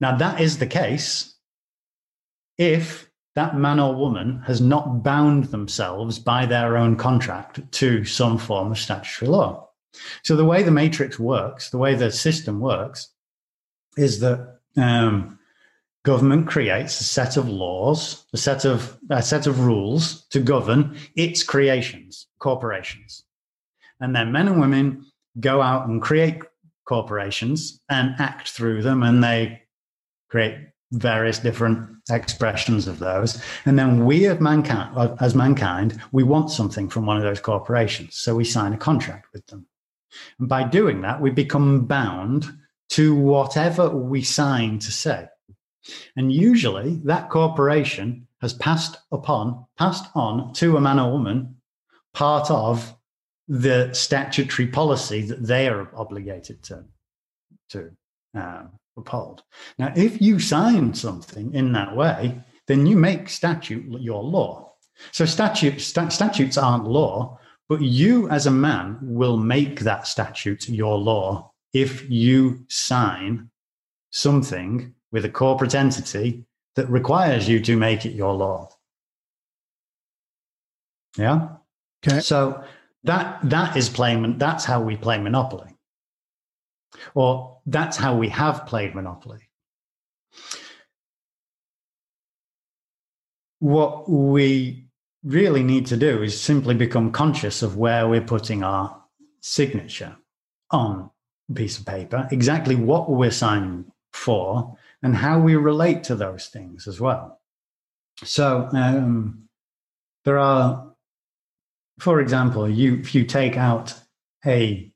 [0.00, 1.34] Now, that is the case
[2.58, 8.38] if that man or woman has not bound themselves by their own contract to some
[8.38, 9.68] form of statutory law.
[10.22, 13.08] So, the way the matrix works, the way the system works,
[13.96, 15.38] is that um,
[16.04, 20.96] government creates a set of laws, a set of a set of rules to govern
[21.14, 23.24] its creations, corporations,
[24.00, 25.04] and then men and women
[25.40, 26.40] go out and create
[26.86, 29.62] corporations and act through them, and they
[30.28, 30.56] create
[30.92, 33.42] various different expressions of those.
[33.64, 38.16] And then we, as mankind, as mankind, we want something from one of those corporations,
[38.16, 39.66] so we sign a contract with them.
[40.38, 42.46] And by doing that, we become bound
[42.90, 45.26] to whatever we sign to say.
[46.16, 51.56] And usually that corporation has passed upon, passed on to a man or woman
[52.14, 52.94] part of
[53.48, 56.84] the statutory policy that they are obligated to,
[57.70, 57.90] to
[58.36, 58.64] uh,
[58.96, 59.42] uphold.
[59.78, 64.74] Now, if you sign something in that way, then you make statute your law.
[65.12, 67.38] So statute, st- statutes aren't law,
[67.68, 73.50] but you as a man will make that statute your law if you sign
[74.10, 76.44] something with a corporate entity
[76.74, 78.68] that requires you to make it your law.
[81.18, 81.48] Yeah.
[82.06, 82.20] Okay.
[82.20, 82.62] So
[83.04, 84.38] that that is playing.
[84.38, 85.75] That's how we play Monopoly,
[87.14, 89.40] or that's how we have played Monopoly.
[93.58, 94.88] What we
[95.24, 99.02] really need to do is simply become conscious of where we're putting our
[99.40, 100.16] signature
[100.70, 101.10] on
[101.50, 106.46] a piece of paper, exactly what we're signing for, and how we relate to those
[106.46, 107.40] things as well.
[108.24, 109.48] So um,
[110.24, 110.92] there are,
[111.98, 113.94] for example, you if you take out
[114.44, 114.92] a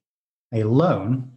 [0.53, 1.30] a loan,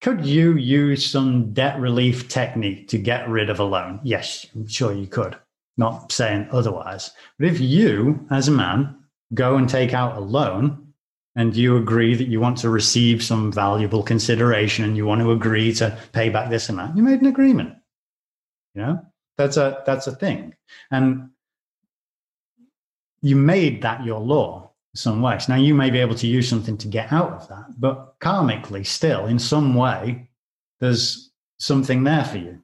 [0.00, 4.00] could you use some debt relief technique to get rid of a loan?
[4.02, 5.36] Yes, I'm sure you could.
[5.76, 7.10] Not saying otherwise.
[7.38, 8.96] But if you, as a man,
[9.34, 10.92] go and take out a loan
[11.36, 15.32] and you agree that you want to receive some valuable consideration and you want to
[15.32, 17.74] agree to pay back this amount, you made an agreement.
[18.74, 19.06] You know,
[19.38, 20.54] that's a that's a thing.
[20.90, 21.30] And
[23.22, 25.48] you made that your law some ways.
[25.48, 28.86] Now you may be able to use something to get out of that, but karmically
[28.86, 30.28] still, in some way,
[30.80, 32.62] there's something there for you.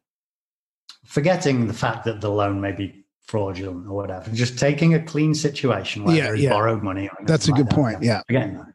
[1.04, 5.34] Forgetting the fact that the loan may be fraudulent or whatever, just taking a clean
[5.34, 6.50] situation where Yeah, there's yeah.
[6.50, 7.08] borrowed money.
[7.08, 8.00] or That's a anything good like point.
[8.00, 8.24] that.
[8.28, 8.46] Yeah.
[8.48, 8.66] That.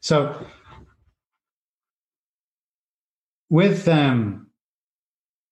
[0.00, 0.44] So
[3.50, 4.48] with um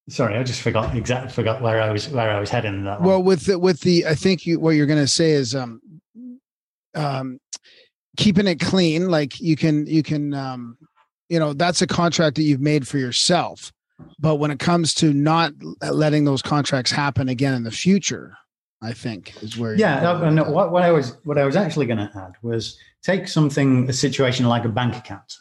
[0.08, 3.00] sorry, I just forgot exactly forgot where I was where I was heading in that
[3.00, 3.08] one.
[3.08, 5.80] Well, with the, with the, I think you, what you're going to say is, um,
[6.95, 7.38] um,
[8.16, 9.09] keeping it clean.
[9.09, 10.76] Like you can, you can, um,
[11.28, 13.72] you know, that's a contract that you've made for yourself.
[14.18, 18.36] But when it comes to not letting those contracts happen again in the future,
[18.82, 19.74] I think is where.
[19.76, 23.28] Yeah, no, what, what I was what I was actually going to add was take
[23.28, 25.32] something a situation like a bank account.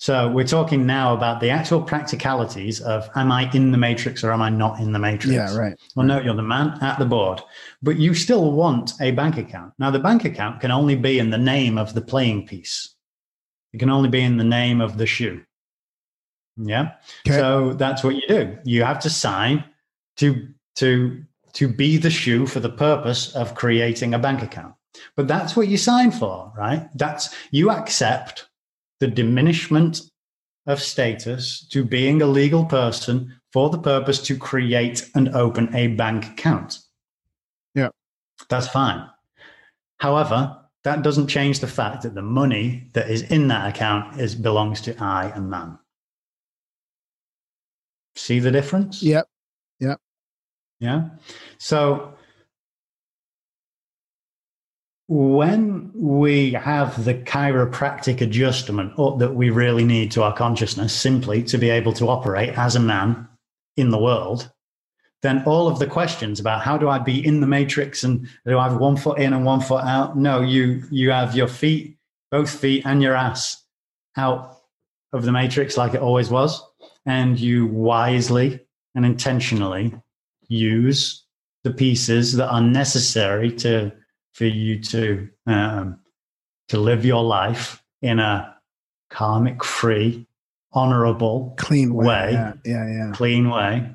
[0.00, 4.32] So we're talking now about the actual practicalities of am I in the matrix or
[4.32, 5.34] am I not in the matrix?
[5.34, 5.78] Yeah, right.
[5.94, 7.42] Well, no, you're the man at the board,
[7.82, 9.74] but you still want a bank account.
[9.78, 12.94] Now, the bank account can only be in the name of the playing piece.
[13.74, 15.42] It can only be in the name of the shoe.
[16.56, 16.92] Yeah.
[17.26, 17.36] Okay.
[17.36, 18.56] So that's what you do.
[18.64, 19.64] You have to sign
[20.16, 21.22] to to
[21.52, 24.74] to be the shoe for the purpose of creating a bank account.
[25.14, 26.88] But that's what you sign for, right?
[26.94, 28.46] That's you accept
[29.00, 30.02] the diminishment
[30.66, 35.88] of status to being a legal person for the purpose to create and open a
[35.88, 36.78] bank account.
[37.74, 37.88] Yeah.
[38.48, 39.08] That's fine.
[39.98, 44.34] However, that doesn't change the fact that the money that is in that account is
[44.34, 45.78] belongs to I and man.
[48.16, 49.02] See the difference?
[49.02, 49.26] Yep.
[49.78, 49.94] Yeah.
[50.78, 51.08] Yeah.
[51.58, 52.14] So
[55.10, 61.42] when we have the chiropractic adjustment or that we really need to our consciousness simply
[61.42, 63.26] to be able to operate as a man
[63.76, 64.52] in the world,
[65.22, 68.56] then all of the questions about how do I be in the matrix and do
[68.56, 70.16] I have one foot in and one foot out?
[70.16, 71.96] No, you you have your feet,
[72.30, 73.64] both feet and your ass
[74.16, 74.58] out
[75.12, 76.62] of the matrix like it always was.
[77.04, 79.92] And you wisely and intentionally
[80.46, 81.24] use
[81.64, 83.92] the pieces that are necessary to
[84.32, 86.00] for you to um,
[86.68, 88.56] to live your life in a
[89.10, 90.26] karmic free
[90.72, 92.06] honorable Clean way.
[92.06, 92.32] way.
[92.32, 92.52] Yeah.
[92.64, 92.88] Yeah.
[92.88, 93.12] yeah.
[93.12, 93.94] clean way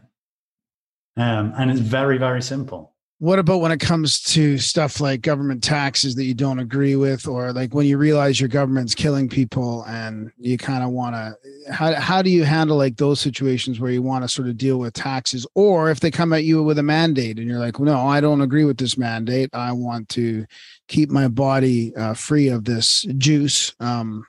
[1.18, 5.64] um, and it's very very simple What about when it comes to stuff like government
[5.64, 9.84] taxes that you don't agree with, or like when you realize your government's killing people
[9.86, 11.72] and you kind of want to?
[11.72, 14.80] How how do you handle like those situations where you want to sort of deal
[14.80, 18.06] with taxes, or if they come at you with a mandate and you're like, no,
[18.06, 19.50] I don't agree with this mandate.
[19.54, 20.46] I want to
[20.90, 23.74] keep my body uh, free of this juice.
[23.80, 24.26] Um,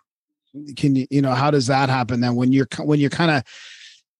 [0.76, 3.42] can you you know how does that happen then when you're when you're kind of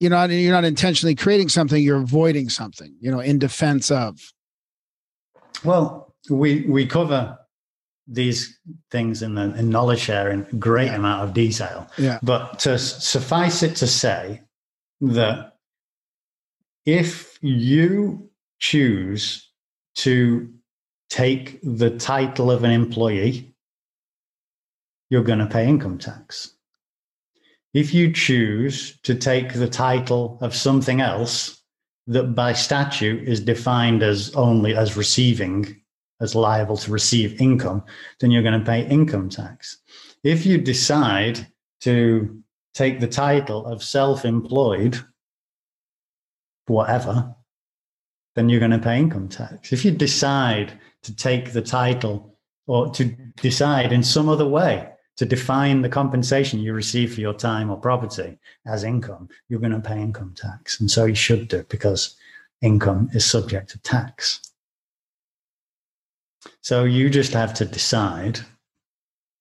[0.01, 4.19] you're not you're not intentionally creating something you're avoiding something you know in defense of
[5.65, 7.39] Well, we we cover
[8.09, 8.59] these
[8.91, 10.97] things in the in knowledge share in great Yeah.
[10.97, 11.89] amount of detail.
[11.99, 12.19] Yeah.
[12.23, 14.43] But to suffice it to say
[15.01, 15.57] that
[16.85, 19.51] if you choose
[19.97, 20.53] to
[21.11, 23.55] take the title of an employee,
[25.11, 26.53] you're going to pay income tax.
[27.75, 31.63] If you choose to take the title of something else
[32.07, 35.81] that by statute is defined as only as receiving,
[36.21, 37.83] as liable to receive income,
[38.21, 39.79] then you're going to pay income tax.
[40.23, 41.47] If you decide
[41.81, 42.43] to
[42.75, 44.99] take the title of self employed,
[46.67, 47.35] whatever,
[48.35, 49.73] then you're going to pay income tax.
[49.73, 53.05] If you decide to take the title or to
[53.37, 57.77] decide in some other way to define the compensation you receive for your time or
[57.77, 60.79] property as income, you're going to pay income tax.
[60.81, 62.17] And so you should do because
[62.61, 64.41] income is subject to tax.
[66.61, 68.41] So you just have to decide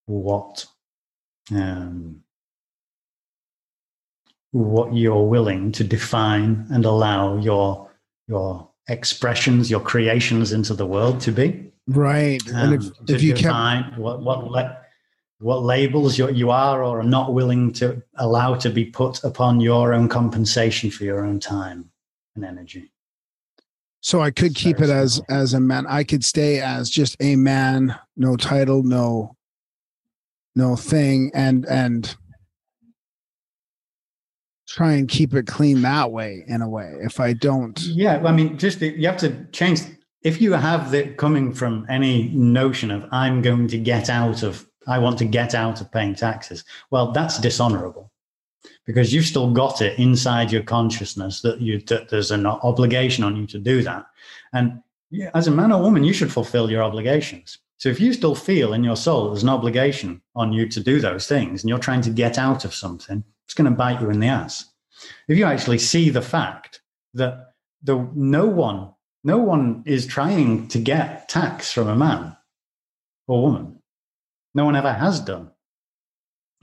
[0.06, 0.66] what
[1.52, 2.22] um,
[4.52, 7.90] what you're willing to define and allow your
[8.28, 11.72] your expressions, your creations into the world to be.
[11.88, 14.76] right and if, Um, if you kept define what what la-
[15.40, 19.60] what labels you, you are or are not willing to allow to be put upon
[19.60, 21.90] your own compensation for your own time
[22.36, 22.92] and energy.
[24.00, 27.36] so i could keep it as as a man i could stay as just a
[27.36, 29.36] man no title no
[30.56, 32.16] no thing and and
[34.68, 38.32] try and keep it clean that way in a way if i don't Yeah, I
[38.32, 39.82] mean, just you have to change.
[40.22, 44.68] If you have that coming from any notion of I'm going to get out of,
[44.88, 48.12] I want to get out of paying taxes, well, that's dishonorable
[48.86, 53.36] because you've still got it inside your consciousness that you that there's an obligation on
[53.36, 54.06] you to do that,
[54.54, 54.82] and
[55.34, 57.60] as a man or woman, you should fulfill your obligations.
[57.78, 61.00] So if you still feel in your soul there's an obligation on you to do
[61.00, 64.10] those things, and you're trying to get out of something, it's going to bite you
[64.10, 64.66] in the ass.
[65.28, 66.82] If you actually see the fact
[67.14, 68.92] that the no one
[69.24, 72.38] no one is trying to get tax from a man
[73.28, 73.75] or woman
[74.56, 75.52] no one ever has done.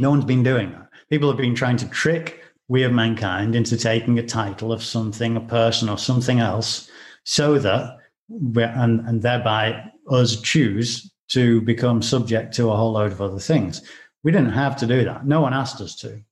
[0.00, 0.88] No one's been doing that.
[1.10, 5.36] People have been trying to trick we of mankind into taking a title of something
[5.36, 6.90] a person or something else
[7.24, 7.98] so that
[8.30, 13.82] and, and thereby us choose to become subject to a whole load of other things.
[14.22, 15.26] We didn't have to do that.
[15.26, 16.22] No one asked us to.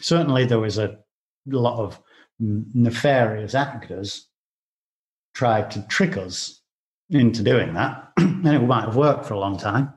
[0.00, 0.98] Certainly there was a
[1.46, 2.00] lot of
[2.38, 4.28] nefarious actors
[5.34, 6.60] tried to trick us
[7.10, 8.12] into doing that.
[8.16, 9.92] and it might have worked for a long time,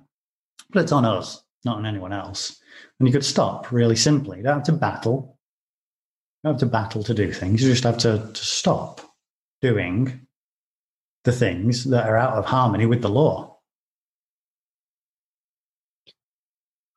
[0.72, 2.60] but it's on us, not on anyone else.
[3.00, 4.38] And you could stop really simply.
[4.38, 5.38] You don't have to battle.
[6.44, 7.62] You don't have to battle to do things.
[7.62, 9.02] You just have to, to stop
[9.62, 10.28] doing
[11.24, 13.50] the things that are out of harmony with the law.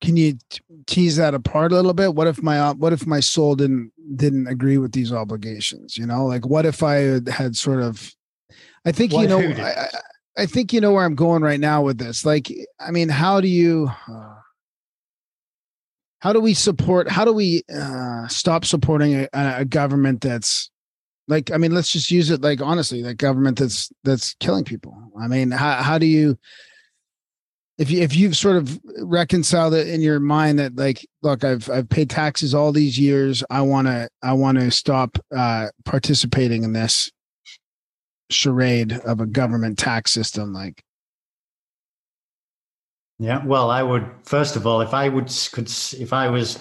[0.02, 3.20] can you t- tease that apart a little bit what if my what if my
[3.20, 7.56] soul didn't didn't agree with these obligations you know like what if i had, had
[7.56, 8.12] sort of
[8.84, 9.38] i think What you know?
[9.38, 9.88] I,
[10.36, 12.24] I think you know where i'm going right now with this.
[12.24, 14.34] Like i mean how do you uh,
[16.20, 20.70] how do we support how do we uh, stop supporting a, a government that's
[21.28, 24.96] like i mean let's just use it like honestly like government that's that's killing people.
[25.20, 26.38] I mean how, how do you
[27.78, 31.68] if you if you've sort of reconciled it in your mind that like look i've
[31.70, 33.42] i've paid taxes all these years.
[33.50, 37.10] I want to i want to stop uh participating in this
[38.32, 40.82] charade of a government tax system like
[43.18, 43.44] Yeah.
[43.44, 46.58] Well, I would first of all, if I would could if I was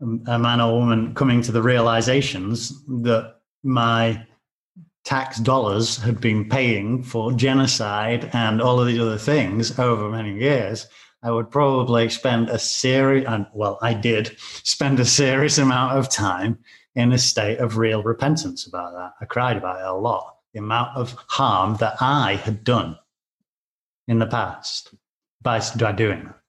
[0.00, 4.24] a man or woman coming to the realizations that my
[5.04, 10.38] tax dollars had been paying for genocide and all of these other things over many
[10.38, 10.86] years,
[11.22, 16.08] I would probably spend a serious and well, I did spend a serious amount of
[16.08, 16.58] time
[16.94, 19.12] in a state of real repentance about that.
[19.20, 20.37] I cried about it a lot.
[20.52, 22.98] The amount of harm that I had done
[24.06, 24.94] in the past
[25.42, 25.60] by,
[25.92, 26.40] doing that.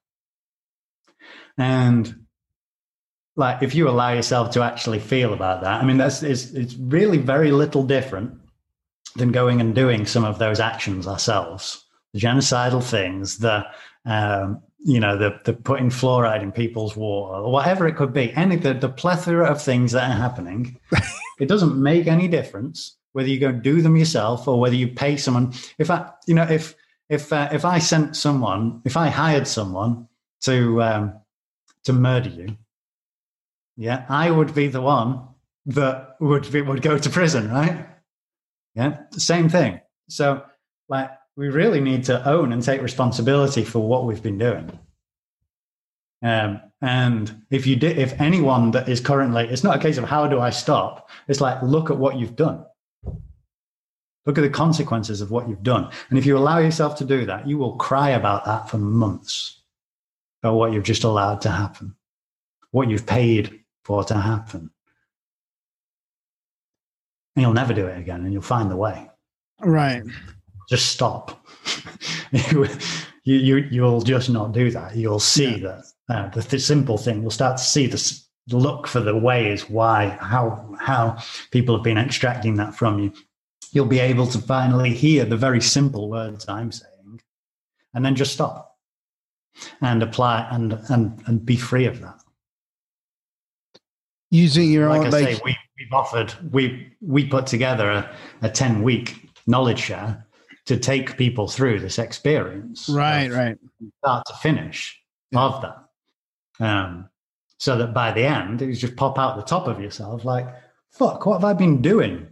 [1.58, 2.26] And
[3.36, 6.74] like if you allow yourself to actually feel about that, I mean that's it's it's
[6.74, 8.34] really very little different
[9.16, 11.84] than going and doing some of those actions ourselves.
[12.12, 13.66] The genocidal things, the
[14.04, 18.32] um, you know, the the putting fluoride in people's water, or whatever it could be,
[18.32, 20.78] any the, the plethora of things that are happening,
[21.40, 25.16] it doesn't make any difference whether you go do them yourself or whether you pay
[25.16, 25.52] someone.
[25.78, 26.74] If I, you know, if
[27.08, 30.08] if uh, if I sent someone, if I hired someone
[30.42, 31.20] to um,
[31.84, 32.56] to murder you,
[33.76, 35.26] yeah, I would be the one
[35.66, 37.86] that would be, would go to prison, right?
[38.74, 39.80] Yeah, same thing.
[40.08, 40.44] So,
[40.88, 44.78] like, we really need to own and take responsibility for what we've been doing.
[46.22, 50.04] Um, and if you did, if anyone that is currently, it's not a case of
[50.04, 51.08] how do I stop.
[51.28, 52.64] It's like look at what you've done.
[54.26, 55.90] Look at the consequences of what you've done.
[56.10, 59.60] And if you allow yourself to do that, you will cry about that for months
[60.42, 61.94] about what you've just allowed to happen,
[62.70, 64.70] what you've paid for to happen.
[67.36, 69.08] And you'll never do it again and you'll find the way.
[69.60, 70.02] Right.
[70.68, 71.46] Just stop.
[72.32, 72.68] you,
[73.24, 74.96] you, you'll just not do that.
[74.96, 79.00] You'll see that uh, the, the simple thing, you'll start to see the look for
[79.00, 81.18] the ways why, how, how
[81.50, 83.12] people have been extracting that from you.
[83.72, 87.20] You'll be able to finally hear the very simple words I'm saying
[87.94, 88.76] and then just stop
[89.80, 92.20] and apply and, and, and be free of that
[94.30, 98.16] Using your like own, I like, say, we, we've offered, we, we put together a,
[98.42, 100.24] a 10 week knowledge share
[100.66, 102.88] to take people through this experience.
[102.88, 103.58] right, right.
[103.98, 105.00] Start to finish
[105.34, 106.64] of that.
[106.64, 107.08] Um,
[107.58, 110.46] so that by the end, you just pop out the top of yourself like,
[110.92, 112.28] fuck, what have I been doing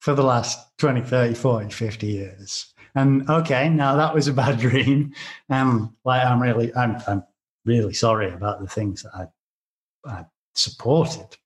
[0.00, 2.74] for the last 20, 30, 40, 50 years?
[2.94, 5.14] And okay, now that was a bad dream.
[5.48, 7.22] Um, like I'm really, I'm, I'm
[7.64, 10.24] really sorry about the things that I, I
[10.54, 11.36] supported.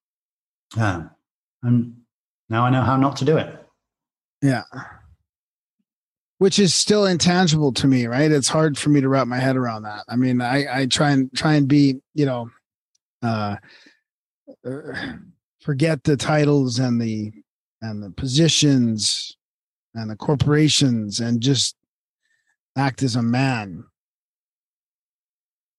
[0.77, 1.11] Um,
[1.63, 1.97] and
[2.49, 3.65] now I know how not to do it.
[4.43, 4.65] Yeah.
[6.39, 8.31] Which is still intangible to me, right?
[8.31, 10.05] It's hard for me to wrap my head around that.
[10.09, 12.51] I mean, I, I try and try and be, you know,
[13.23, 13.57] uh,
[14.67, 15.15] uh,
[15.61, 17.33] forget the titles and the
[17.85, 19.37] and the positions
[19.95, 21.77] and the corporations and just
[22.77, 23.85] act as a man.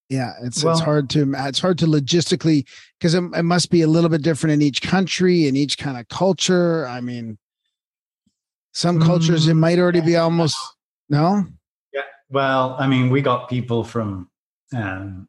[0.09, 2.65] Yeah, it's Well- it's hard to it's hard to logistically
[2.99, 5.97] because it, it must be a little bit different in each country in each kind
[5.97, 6.85] of culture.
[6.87, 7.37] I mean,
[8.73, 10.55] some cultures it Mm, might already be almost
[11.09, 11.45] no.
[11.93, 12.01] Yeah.
[12.29, 14.29] Well, I mean, we got people from
[14.75, 15.27] um,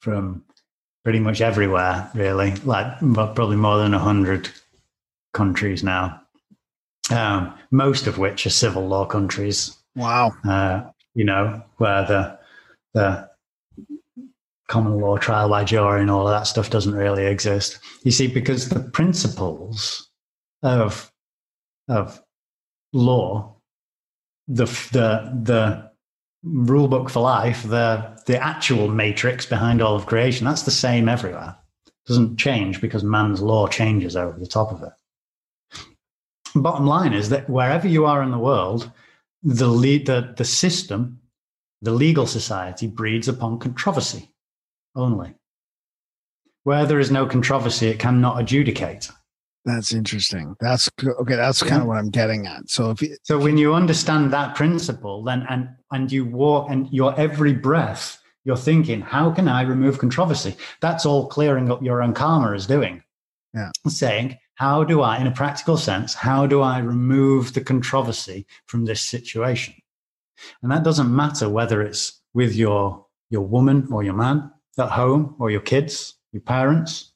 [0.00, 0.44] from
[1.02, 2.54] pretty much everywhere, really.
[2.56, 4.50] Like probably more than a hundred
[5.36, 6.20] countries now.
[7.10, 9.76] Um, most of which are civil law countries.
[9.94, 10.32] Wow.
[10.48, 12.38] Uh, you know, where the
[12.94, 13.30] the
[14.68, 17.78] common law trial by jury and all of that stuff doesn't really exist.
[18.02, 20.10] You see, because the principles
[20.62, 21.12] of
[21.88, 22.20] of
[22.92, 23.56] law,
[24.48, 25.90] the the the
[26.42, 31.08] rule book for life, the the actual matrix behind all of creation, that's the same
[31.08, 31.56] everywhere.
[32.06, 34.92] doesn't change because man's law changes over the top of it.
[36.62, 38.90] Bottom line is that wherever you are in the world,
[39.42, 41.20] the lead, the the system,
[41.82, 44.32] the legal society breeds upon controversy
[44.94, 45.34] only.
[46.64, 49.10] Where there is no controversy, it cannot adjudicate.
[49.64, 50.56] That's interesting.
[50.60, 51.36] That's okay.
[51.36, 52.70] That's kind of what I'm getting at.
[52.70, 56.88] So if you, So when you understand that principle, then and and you walk and
[56.92, 60.56] your every breath, you're thinking, how can I remove controversy?
[60.80, 63.02] That's all clearing up your own karma is doing.
[63.54, 63.70] Yeah.
[63.88, 68.86] Saying, how do I, in a practical sense, how do I remove the controversy from
[68.86, 69.74] this situation?
[70.62, 75.34] And that doesn't matter whether it's with your your woman or your man at home
[75.38, 77.12] or your kids, your parents,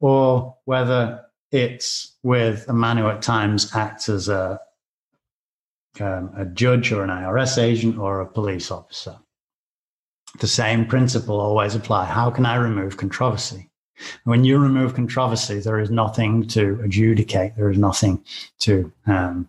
[0.00, 4.58] or whether it's with a man who at times acts as a
[6.00, 9.18] um, a judge or an IRS agent or a police officer.
[10.40, 12.06] The same principle always apply.
[12.06, 13.71] How can I remove controversy?
[14.24, 17.56] When you remove controversy, there is nothing to adjudicate.
[17.56, 18.24] There is nothing
[18.60, 19.48] to um,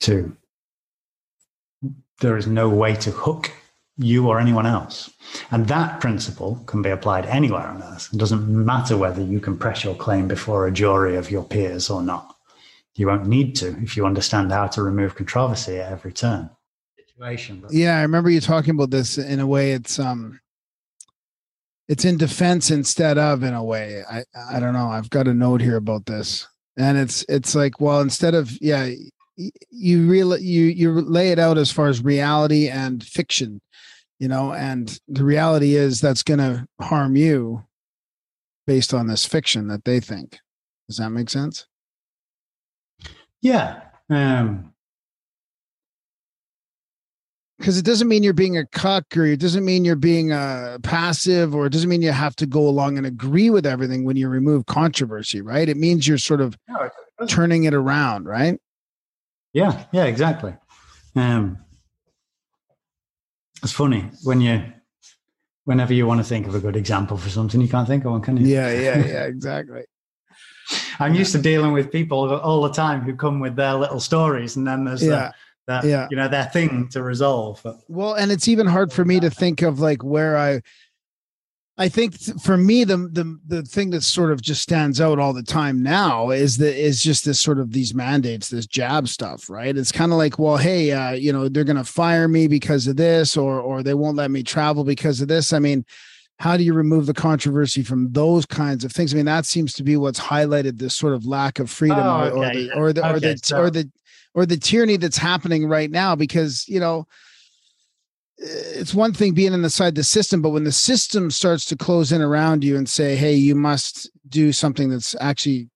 [0.00, 0.36] to.
[2.20, 3.52] There is no way to hook
[3.96, 5.10] you or anyone else,
[5.50, 8.08] and that principle can be applied anywhere on earth.
[8.12, 11.90] It doesn't matter whether you can press your claim before a jury of your peers
[11.90, 12.36] or not.
[12.96, 16.50] You won't need to if you understand how to remove controversy at every turn.
[16.96, 17.60] Situation.
[17.60, 19.72] But yeah, I remember you talking about this in a way.
[19.72, 20.40] It's um,
[21.88, 24.02] it's in defense instead of in a way.
[24.10, 24.88] I I don't know.
[24.88, 28.90] I've got a note here about this, and it's it's like well, instead of yeah,
[29.70, 33.60] you real you you lay it out as far as reality and fiction,
[34.18, 37.64] you know, and the reality is that's going to harm you
[38.66, 40.38] based on this fiction that they think.
[40.88, 41.66] Does that make sense?
[43.40, 43.80] Yeah,
[44.10, 44.74] um,
[47.58, 50.78] because it doesn't mean you're being a cuck or it doesn't mean you're being uh,
[50.82, 54.16] passive or it doesn't mean you have to go along and agree with everything when
[54.16, 55.68] you remove controversy right?
[55.68, 56.92] It means you're sort of no, it
[57.28, 58.58] turning it around right?
[59.52, 60.54] Yeah, yeah, exactly.
[61.16, 61.58] Um,
[63.62, 64.62] it's funny when you,
[65.64, 68.12] whenever you want to think of a good example for something, you can't think of
[68.12, 68.46] one, can you?
[68.46, 69.82] yeah yeah yeah exactly.
[71.00, 74.56] I'm used to dealing with people all the time who come with their little stories,
[74.56, 75.32] and then there's yeah
[75.68, 76.08] that, yeah.
[76.10, 77.60] you know, their thing to resolve.
[77.62, 80.60] But well and it's even hard for me to think of like where i
[81.76, 85.32] i think for me the the the thing that sort of just stands out all
[85.32, 89.48] the time now is that is just this sort of these mandates this jab stuff
[89.48, 92.48] right it's kind of like well hey uh you know they're going to fire me
[92.48, 95.84] because of this or or they won't let me travel because of this i mean
[96.40, 99.72] how do you remove the controversy from those kinds of things i mean that seems
[99.74, 102.92] to be what's highlighted this sort of lack of freedom Oh, or, or the or
[102.92, 103.90] the or the so- or the
[104.38, 107.08] or the tyranny that's happening right now because you know
[108.38, 112.22] it's one thing being inside the system, but when the system starts to close in
[112.22, 115.68] around you and say, "Hey, you must do something that's actually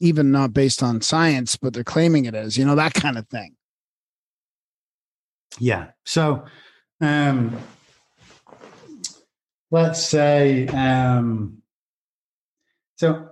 [0.00, 3.26] even not based on science, but they're claiming it is," you know, that kind of
[3.28, 3.56] thing.
[5.58, 6.44] yeah, so
[7.00, 7.56] um,
[9.70, 11.62] let's say, um,
[12.96, 13.30] so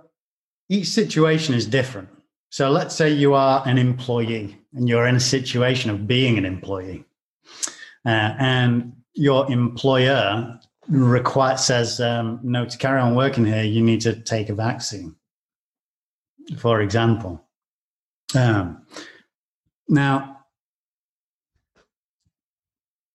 [0.67, 2.09] each situation is different.
[2.49, 6.45] So let's say you are an employee and you're in a situation of being an
[6.45, 7.05] employee,
[8.05, 10.59] uh, and your employer
[10.89, 15.15] require says, um, "No, to carry on working here, you need to take a vaccine."
[16.57, 17.45] For example,
[18.35, 18.85] um,
[19.87, 20.45] now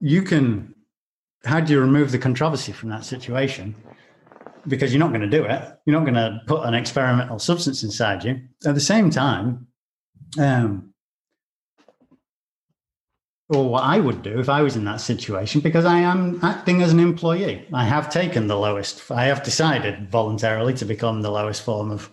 [0.01, 0.75] you can.
[1.45, 3.75] How do you remove the controversy from that situation?
[4.69, 5.79] because you're not going to do it.
[5.87, 8.41] You're not going to put an experimental substance inside you.
[8.65, 9.67] At the same time,
[10.39, 10.88] um,
[13.51, 16.83] or what I would do if I was in that situation, because I am acting
[16.83, 17.67] as an employee.
[17.73, 22.11] I have taken the lowest, I have decided voluntarily to become the lowest form of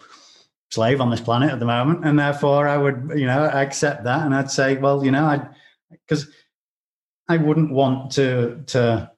[0.69, 2.05] slave on this planet at the moment.
[2.05, 4.25] And therefore, I would, you know, accept that.
[4.25, 5.47] And I'd say, well, you know, I,
[5.91, 6.27] because
[7.27, 9.11] I wouldn't want to, to,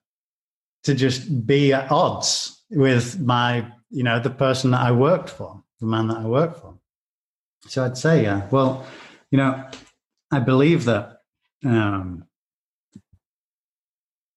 [0.84, 5.64] to just be at odds with my, you know, the person that I worked for,
[5.80, 6.78] the man that I worked for.
[7.68, 8.88] So I'd say, yeah, well,
[9.30, 9.64] you know,
[10.32, 11.17] I believe that,
[11.66, 12.26] um,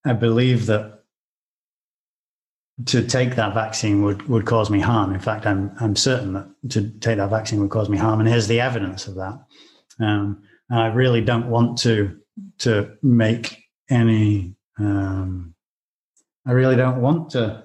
[0.04, 1.00] I believe that
[2.86, 5.12] to take that vaccine would, would cause me harm.
[5.12, 8.20] In fact, I'm, I'm certain that to take that vaccine would cause me harm.
[8.20, 9.38] And here's the evidence of that.
[9.98, 12.18] Um, and I really don't want to,
[12.60, 15.54] to make any, um,
[16.46, 17.64] I really don't want to,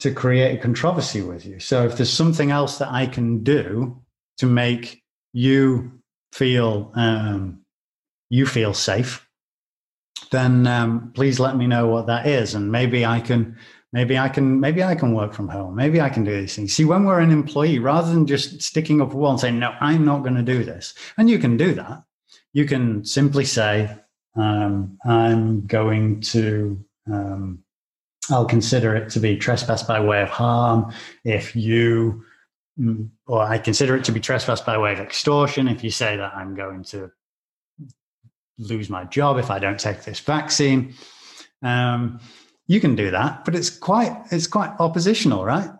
[0.00, 1.60] to create a controversy with you.
[1.60, 4.02] So if there's something else that I can do
[4.38, 5.02] to make
[5.32, 6.00] you
[6.32, 7.63] feel um,
[8.34, 9.28] you feel safe,
[10.32, 13.56] then um, please let me know what that is, and maybe I can.
[13.92, 14.58] Maybe I can.
[14.58, 15.76] Maybe I can work from home.
[15.76, 16.72] Maybe I can do these things.
[16.72, 19.72] See, when we're an employee, rather than just sticking up a wall and saying, "No,
[19.80, 22.02] I'm not going to do this," and you can do that.
[22.52, 23.96] You can simply say,
[24.34, 27.60] um, "I'm going to." Um,
[28.30, 30.92] I'll consider it to be trespass by way of harm
[31.24, 32.24] if you,
[32.80, 36.16] mm, or I consider it to be trespass by way of extortion if you say
[36.16, 37.12] that I'm going to
[38.58, 40.94] lose my job if I don't take this vaccine.
[41.62, 42.20] Um,
[42.66, 45.70] you can do that, but it's quite it's quite oppositional, right?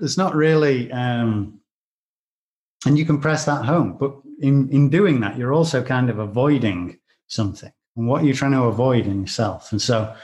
[0.00, 1.60] It's not really, um,
[2.84, 3.96] and you can press that home.
[3.98, 8.52] But in in doing that, you're also kind of avoiding something, and what you're trying
[8.52, 10.14] to avoid in yourself, and so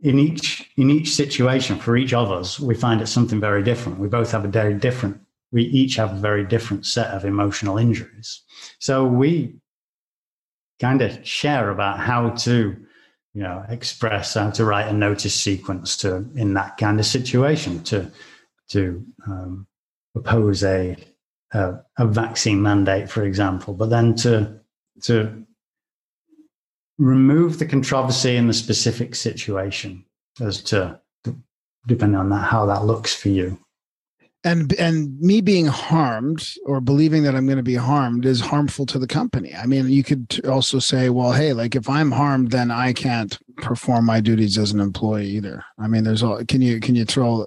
[0.00, 3.98] in each in each situation for each of us we find it something very different
[3.98, 5.20] we both have a very different
[5.50, 8.42] we each have a very different set of emotional injuries
[8.78, 9.56] so we
[10.80, 12.76] kind of share about how to
[13.34, 17.82] you know express how to write a notice sequence to in that kind of situation
[17.84, 18.10] to
[18.68, 19.66] to um,
[20.14, 20.96] oppose a,
[21.52, 24.58] a a vaccine mandate for example but then to
[25.02, 25.44] to
[26.98, 30.04] remove the controversy in the specific situation
[30.40, 31.00] as to
[31.86, 33.58] depending on that how that looks for you
[34.50, 38.86] And and me being harmed or believing that I'm going to be harmed is harmful
[38.86, 39.54] to the company.
[39.54, 43.38] I mean, you could also say, well, hey, like if I'm harmed, then I can't
[43.56, 45.64] perform my duties as an employee either.
[45.78, 46.42] I mean, there's all.
[46.44, 47.46] Can you can you throw?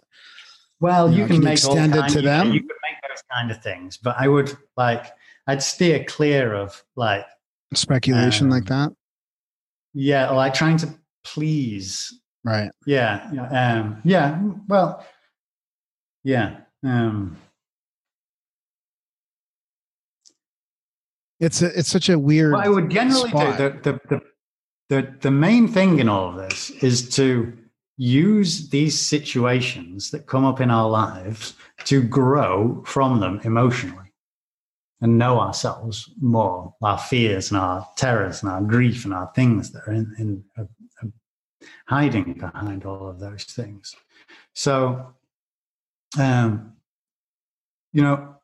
[0.79, 2.51] well You you can can make extend it to them?
[2.51, 5.13] you could make those kind of things but i would like
[5.47, 7.23] i'd steer clear of like
[7.75, 8.91] speculation Um, like that
[9.93, 10.87] yeah like trying to
[11.23, 15.05] please right yeah yeah, um yeah well
[16.23, 17.37] yeah um
[21.41, 22.53] It's a, it's such a weird.
[22.53, 23.57] What I would generally spot.
[23.57, 24.21] do, the, the,
[24.89, 27.51] the, the, main thing in all of this is to
[27.97, 31.55] use these situations that come up in our lives
[31.85, 34.13] to grow from them emotionally
[35.01, 39.71] and know ourselves more, our fears and our terrors and our grief and our things
[39.71, 41.07] that are in, in uh,
[41.87, 43.95] hiding behind all of those things.
[44.53, 45.15] So,
[46.17, 46.73] um,
[47.93, 48.35] you know,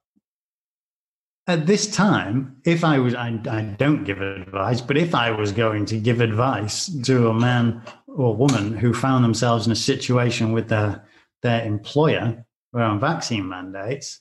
[1.47, 5.53] at this time, if I was, I, I don't give advice, but if I was
[5.53, 10.51] going to give advice to a man or woman who found themselves in a situation
[10.51, 11.05] with their,
[11.43, 14.19] their employer around vaccine mandates,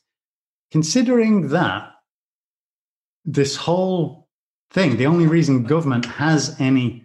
[0.71, 1.91] considering that
[3.25, 4.29] this whole
[4.71, 7.05] thing, the only reason government has any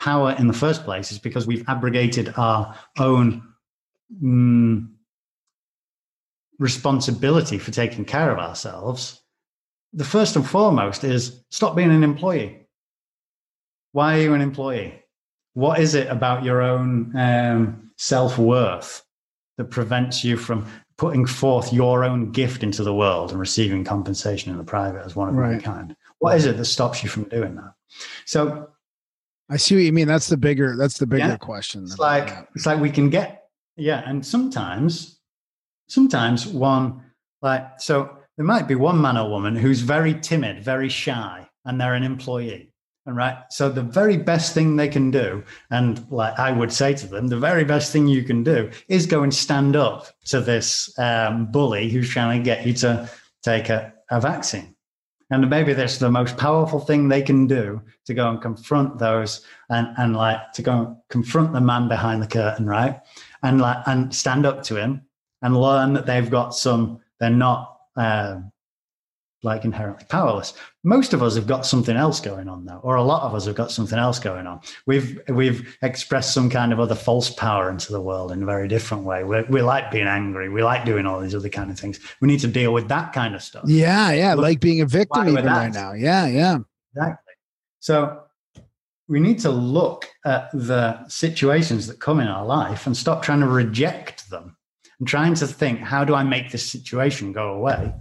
[0.00, 3.42] power in the first place is because we've abrogated our own
[4.22, 4.88] mm,
[6.60, 9.20] responsibility for taking care of ourselves
[9.92, 12.64] the first and foremost is stop being an employee.
[13.90, 15.02] Why are you an employee?
[15.54, 19.02] What is it about your own um, self worth
[19.56, 20.64] that prevents you from
[20.96, 25.16] putting forth your own gift into the world and receiving compensation in the private as
[25.16, 25.50] one of Right.
[25.52, 25.96] mankind?
[26.20, 27.72] What is it that stops you from doing that?
[28.26, 28.68] So
[29.48, 30.06] I see what you mean.
[30.06, 30.76] That's the bigger.
[30.76, 31.36] That's the bigger Yeah.
[31.36, 31.82] question.
[31.82, 35.19] it's like it's like we can get yeah and sometimes
[35.90, 37.02] sometimes one
[37.42, 41.80] like so there might be one man or woman who's very timid very shy and
[41.80, 42.72] they're an employee
[43.06, 46.94] and right so the very best thing they can do and like i would say
[46.94, 50.40] to them the very best thing you can do is go and stand up to
[50.40, 53.08] this um, bully who's trying to get you to
[53.42, 54.74] take a, a vaccine
[55.30, 59.42] and maybe that's the most powerful thing they can do to go and confront those
[59.68, 63.00] and, and like to go and confront the man behind the curtain, right?
[63.44, 65.02] And like and stand up to him
[65.42, 68.52] and learn that they've got some, they're not um,
[69.42, 70.52] like inherently powerless.
[70.84, 73.46] Most of us have got something else going on though, or a lot of us
[73.46, 74.60] have got something else going on.
[74.86, 78.68] We've we've expressed some kind of other false power into the world in a very
[78.68, 79.24] different way.
[79.24, 80.48] We we like being angry.
[80.48, 82.00] We like doing all these other kind of things.
[82.20, 83.64] We need to deal with that kind of stuff.
[83.66, 85.92] yeah, yeah, Look, like being a victim even right now.
[85.92, 86.58] Yeah, yeah.
[86.94, 87.34] Exactly.
[87.80, 88.22] So
[89.08, 93.40] we need to look at the situations that come in our life and stop trying
[93.40, 94.56] to reject them
[95.00, 97.92] and trying to think, how do I make this situation go away?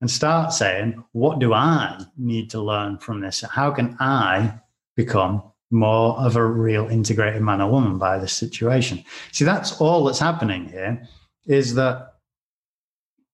[0.00, 3.42] And start saying, what do I need to learn from this?
[3.42, 4.54] How can I
[4.96, 9.04] become more of a real integrated man or woman by this situation?
[9.32, 11.06] See, that's all that's happening here
[11.46, 12.14] is that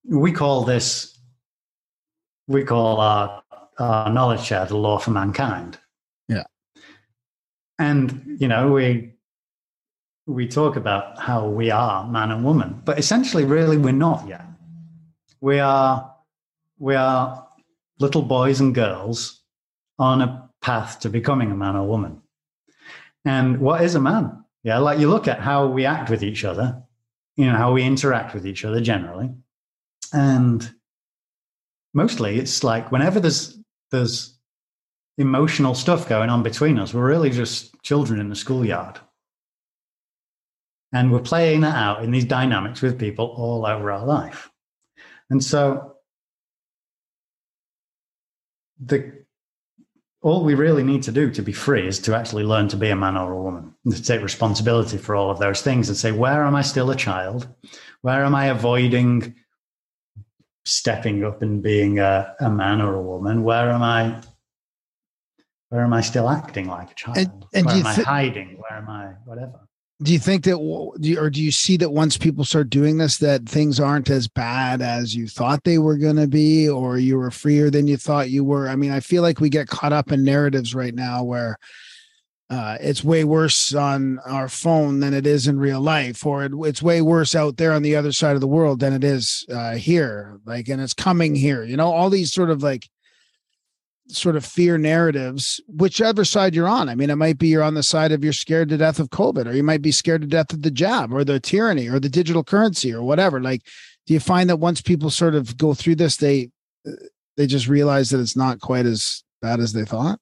[0.05, 1.19] we call this,
[2.47, 3.43] we call our,
[3.79, 5.79] our knowledge share the law for mankind.
[6.29, 6.45] Yeah.
[7.79, 9.16] And, you know, we,
[10.27, 14.44] we talk about how we are man and woman, but essentially, really, we're not yet.
[15.40, 16.15] We are,
[16.78, 17.47] we are
[18.01, 19.40] little boys and girls
[19.98, 22.20] on a path to becoming a man or woman.
[23.24, 24.44] And what is a man?
[24.62, 26.82] Yeah, like you look at how we act with each other,
[27.36, 29.31] you know, how we interact with each other generally.
[30.12, 30.69] And
[31.94, 33.59] mostly it's like whenever there's
[33.93, 34.36] there's
[35.19, 38.98] emotional stuff going on between us, we're really just children in the schoolyard.
[40.97, 44.51] And we're playing that out in these dynamics with people all over our life.
[45.28, 45.97] And so
[48.82, 49.12] the
[50.23, 52.89] all we really need to do to be free is to actually learn to be
[52.89, 55.98] a man or a woman and to take responsibility for all of those things and
[55.98, 57.47] say, where am I still a child?
[58.01, 59.35] Where am I avoiding
[60.64, 63.44] stepping up and being a, a man or a woman?
[63.44, 64.23] Where am I?
[65.68, 67.18] Where am I still acting like a child?
[67.18, 68.59] And- and where am you I hiding?
[68.62, 69.05] Where am I?
[69.27, 69.66] Whatever.
[70.02, 70.56] Do you think that,
[71.01, 74.28] do or do you see that once people start doing this, that things aren't as
[74.28, 77.97] bad as you thought they were going to be, or you were freer than you
[77.97, 78.68] thought you were?
[78.68, 81.56] I mean, I feel like we get caught up in narratives right now where
[82.51, 86.52] uh, it's way worse on our phone than it is in real life, or it,
[86.60, 89.47] it's way worse out there on the other side of the world than it is
[89.51, 90.39] uh, here.
[90.44, 91.64] Like, and it's coming here.
[91.64, 92.86] You know, all these sort of like
[94.09, 96.89] sort of fear narratives, whichever side you're on.
[96.89, 99.11] I mean, it might be you're on the side of you're scared to death of
[99.11, 101.99] COVID, or you might be scared to death of the jab or the tyranny or
[101.99, 103.41] the digital currency or whatever.
[103.41, 103.62] Like,
[104.07, 106.51] do you find that once people sort of go through this, they
[106.87, 106.93] uh,
[107.37, 110.19] they just realize that it's not quite as bad as they thought?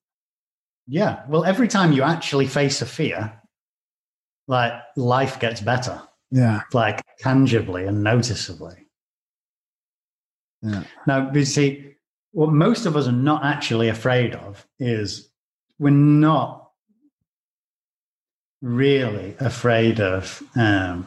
[0.87, 1.23] Yeah.
[1.29, 3.41] Well, every time you actually face a fear,
[4.49, 6.63] like life gets better, Yeah.
[6.73, 8.89] like tangibly and noticeably.
[10.63, 10.85] Yeah.
[11.07, 11.94] Now, you see,
[12.35, 15.31] what most of us are not actually afraid of is
[15.79, 16.69] we're not
[18.61, 21.07] really afraid of um,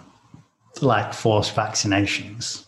[0.82, 2.66] like forced vaccinations.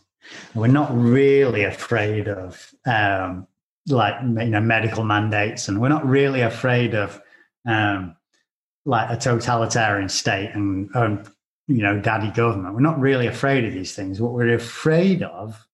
[0.53, 3.47] We're not really afraid of um,
[3.87, 7.21] like you know medical mandates, and we're not really afraid of
[7.65, 8.17] um,
[8.85, 11.25] like a totalitarian state and, and
[11.67, 12.75] you know daddy government.
[12.75, 14.19] We're not really afraid of these things.
[14.19, 15.65] What we're afraid of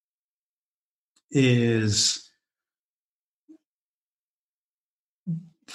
[1.31, 2.24] is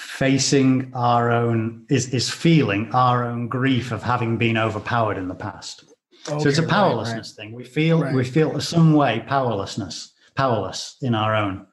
[0.01, 5.35] facing our own is is feeling our own grief of having been overpowered in the
[5.35, 5.85] past.
[6.25, 7.53] so it's a Okay, right, powerlessness thing.
[7.53, 8.15] We feel Right.
[8.15, 11.67] we feel in some way powerlessness, powerless in our own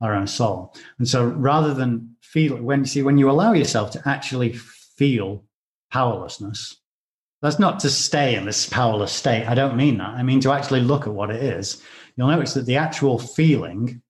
[0.00, 0.74] our own soul.
[0.98, 5.44] And so rather than feel when you see when you allow yourself to actually feel
[5.92, 6.76] powerlessness,
[7.40, 9.46] that's not to stay in this powerless state.
[9.46, 10.10] I don't mean that.
[10.10, 11.82] I mean to actually look at what it is.
[12.16, 14.01] You'll notice that the actual feeling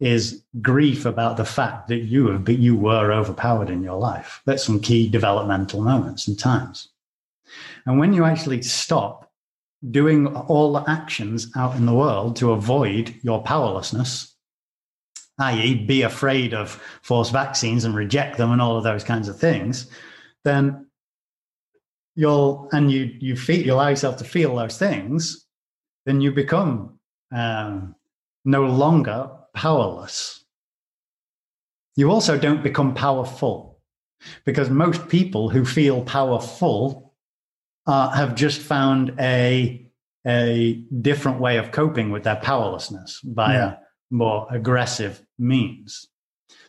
[0.00, 4.42] is grief about the fact that you have been, you were overpowered in your life.
[4.44, 6.88] That's some key developmental moments and times.
[7.86, 9.30] And when you actually stop
[9.90, 14.34] doing all the actions out in the world to avoid your powerlessness,
[15.38, 19.38] i.e., be afraid of forced vaccines and reject them and all of those kinds of
[19.38, 19.90] things,
[20.44, 20.86] then
[22.16, 25.46] you'll and you you feel you allow yourself to feel those things,
[26.06, 26.98] then you become
[27.32, 27.94] um,
[28.44, 30.44] no longer powerless.
[31.96, 33.80] You also don't become powerful
[34.44, 37.14] because most people who feel powerful
[37.86, 39.86] uh, have just found a,
[40.26, 43.76] a different way of coping with their powerlessness via Yeah.
[44.10, 46.08] more aggressive means.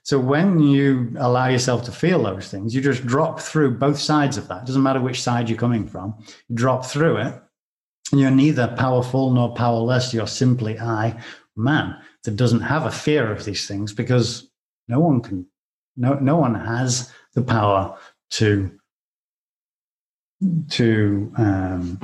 [0.03, 4.37] So when you allow yourself to feel those things, you just drop through both sides
[4.37, 4.63] of that.
[4.63, 6.13] It doesn't matter which side you're coming from.
[6.47, 7.41] You drop through it.
[8.11, 10.13] And you're neither powerful nor powerless.
[10.13, 11.19] You're simply I,
[11.55, 11.95] man,
[12.25, 14.49] that doesn't have a fear of these things because
[14.87, 15.45] no one can,
[15.95, 17.97] no, no one has the power
[18.31, 18.71] to
[20.69, 21.99] to um,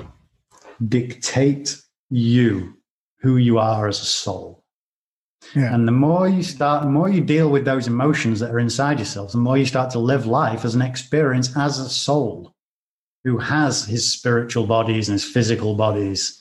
[0.87, 1.77] dictate
[2.09, 2.77] you
[3.19, 4.63] who you are as a soul.
[5.55, 5.73] Yeah.
[5.73, 8.99] And the more you start, the more you deal with those emotions that are inside
[8.99, 12.55] yourself, the more you start to live life as an experience as a soul
[13.23, 16.40] who has his spiritual bodies and his physical bodies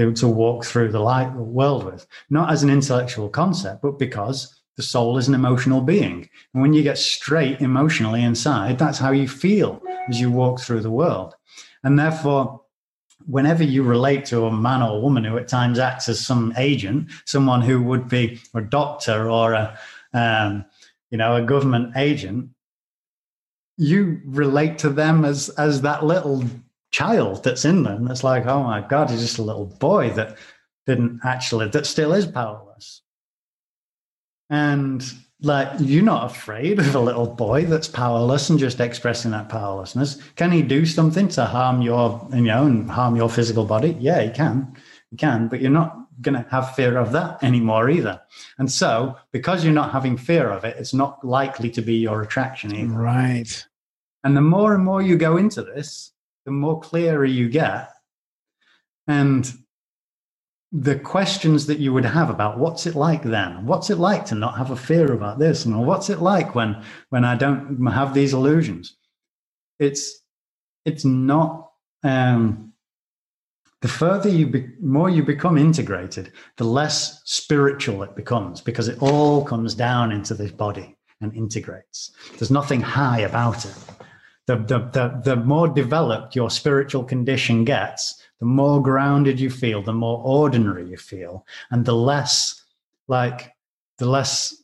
[0.00, 4.60] to to walk through the light world with, not as an intellectual concept, but because
[4.76, 6.28] the soul is an emotional being.
[6.54, 10.80] And when you get straight emotionally inside, that's how you feel as you walk through
[10.80, 11.34] the world.
[11.84, 12.62] And therefore,
[13.26, 17.10] whenever you relate to a man or woman who at times acts as some agent,
[17.26, 19.78] someone who would be a doctor or a
[20.14, 20.64] um,
[21.10, 22.48] you know a government agent,
[23.76, 26.42] you relate to them as as that little
[26.90, 28.06] child that's in them.
[28.06, 30.36] That's like, oh my god, he's just a little boy that
[30.86, 33.02] didn't actually that still is powerless.
[34.48, 35.04] And
[35.42, 40.18] like you're not afraid of a little boy that's powerless and just expressing that powerlessness.
[40.36, 43.96] Can he do something to harm your, you know, and harm your physical body?
[44.00, 44.76] Yeah, he can.
[45.10, 48.20] He can, but you're not going to have fear of that anymore either.
[48.58, 52.22] And so, because you're not having fear of it, it's not likely to be your
[52.22, 52.92] attraction either.
[52.92, 53.66] Right.
[54.22, 56.12] And the more and more you go into this,
[56.44, 57.90] the more clearer you get.
[59.06, 59.52] And
[60.72, 63.66] the questions that you would have about what's it like then?
[63.66, 65.64] What's it like to not have a fear about this?
[65.64, 68.96] And what's it like when when I don't have these illusions?
[69.78, 70.20] It's
[70.84, 71.70] it's not
[72.04, 72.72] um
[73.82, 79.00] the further you be, more you become integrated, the less spiritual it becomes because it
[79.00, 82.12] all comes down into this body and integrates.
[82.38, 83.74] There's nothing high about it
[84.50, 89.82] the, the, the, the more developed your spiritual condition gets, the more grounded you feel,
[89.82, 92.64] the more ordinary you feel, and the less
[93.06, 93.52] like
[93.98, 94.56] the less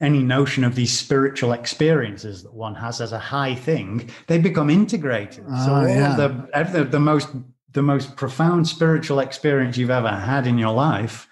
[0.00, 4.70] any notion of these spiritual experiences that one has as a high thing, they become
[4.70, 5.44] integrated.
[5.44, 6.16] so Ah, yeah.
[6.16, 7.28] the, the the most
[7.72, 11.28] the most profound spiritual experience you've ever had in your life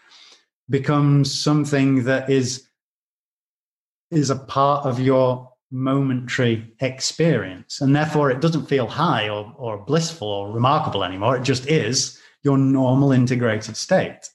[0.70, 2.68] becomes something that is
[4.10, 7.80] is a part of your momentary experience.
[7.80, 11.36] And therefore, it doesn't feel high or, or blissful or remarkable anymore.
[11.36, 14.28] It just is your normal integrated state.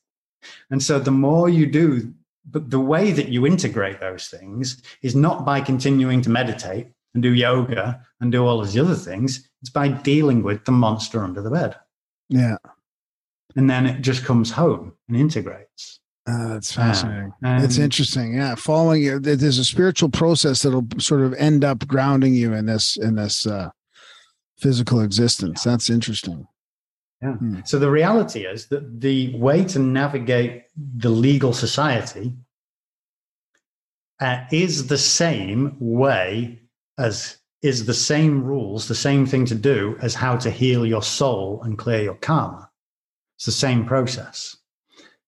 [0.69, 2.13] And so, the more you do,
[2.45, 7.23] but the way that you integrate those things is not by continuing to meditate and
[7.23, 11.23] do yoga and do all of the other things, it's by dealing with the monster
[11.23, 11.75] under the bed.
[12.29, 12.57] Yeah.
[13.55, 15.99] And then it just comes home and integrates.
[16.25, 17.33] Uh, that's fascinating.
[17.43, 18.35] And- it's interesting.
[18.35, 18.55] Yeah.
[18.55, 22.97] Following you, there's a spiritual process that'll sort of end up grounding you in this,
[22.97, 23.69] in this, uh,
[24.57, 25.63] physical existence.
[25.63, 26.47] That's interesting.
[27.21, 27.35] Yeah.
[27.65, 32.33] So the reality is that the way to navigate the legal society
[34.19, 36.61] uh, is the same way
[36.97, 41.01] as is the same rules, the same thing to do as how to heal your
[41.01, 42.69] soul and clear your karma.
[43.37, 44.57] It's the same process.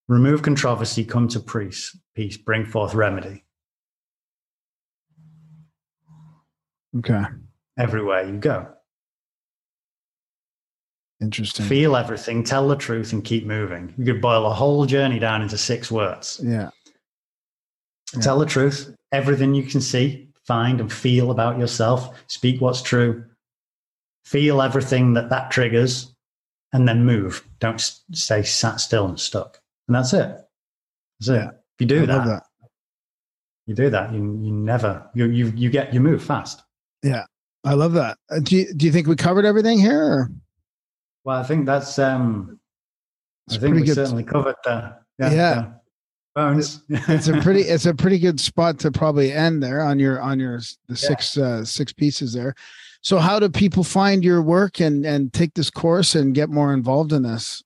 [0.08, 3.44] Remove controversy, come to peace, peace, bring forth remedy.
[6.98, 7.24] Okay.
[7.78, 8.68] Everywhere you go.
[11.22, 11.66] Interesting.
[11.66, 13.94] Feel everything, tell the truth, and keep moving.
[13.98, 16.40] You could boil a whole journey down into six words.
[16.44, 16.70] Yeah.
[18.14, 18.22] Yeah.
[18.22, 22.24] Tell the truth, everything you can see, find, and feel about yourself.
[22.28, 23.26] Speak what's true.
[24.26, 26.14] Feel everything that that triggers,
[26.74, 27.48] and then move.
[27.60, 27.80] Don't
[28.12, 29.62] stay sat still and stuck.
[29.88, 30.38] And that's it.
[31.20, 31.50] That's it.
[31.50, 32.44] If you do I that, that.
[33.68, 34.12] you do that.
[34.14, 36.62] You you never you you you get you move fast.
[37.04, 37.26] Yeah,
[37.64, 38.18] I love that.
[38.32, 40.02] Uh, do you, do you think we covered everything here?
[40.04, 40.32] Or?
[41.24, 42.60] Well, I think that's um.
[43.48, 43.96] It's I think we good.
[43.96, 45.30] certainly covered the Yeah.
[45.30, 45.74] the
[46.34, 46.82] bones.
[46.90, 50.40] It's a pretty it's a pretty good spot to probably end there on your on
[50.40, 50.96] your the Yeah.
[50.96, 52.56] six uh, six pieces there.
[53.02, 56.74] So how do people find your work and and take this course and get more
[56.74, 57.62] involved in this?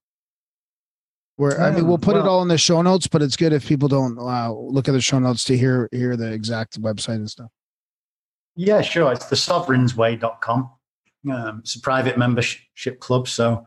[1.40, 3.66] Where I mean, we'll put it all in the show notes, but it's good if
[3.66, 7.30] people don't uh, look at the show notes to hear hear the exact website and
[7.30, 7.50] stuff.
[8.58, 9.14] Yeah, sure.
[9.14, 10.70] It's the sovereign'sway.com.
[11.32, 13.66] Um, it's a private membership club, so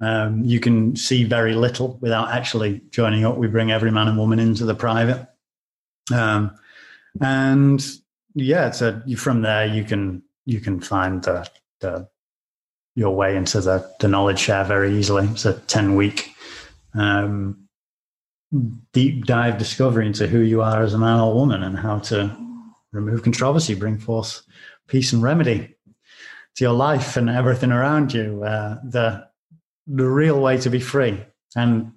[0.00, 3.36] um, you can see very little without actually joining up.
[3.36, 5.26] We bring every man and woman into the private.
[6.14, 6.56] Um,
[7.20, 7.84] and
[8.36, 11.50] yeah, it's a, from there you can you can find the,
[11.80, 12.08] the
[12.94, 15.26] your way into the, the knowledge share very easily.
[15.26, 16.32] It's a 10 week
[17.00, 17.68] um,
[18.92, 22.34] deep dive discovery into who you are as a man or woman and how to
[22.92, 24.42] remove controversy, bring forth
[24.88, 25.76] peace and remedy
[26.56, 28.42] to your life and everything around you.
[28.42, 29.26] Uh, the
[29.86, 31.24] the real way to be free
[31.56, 31.92] and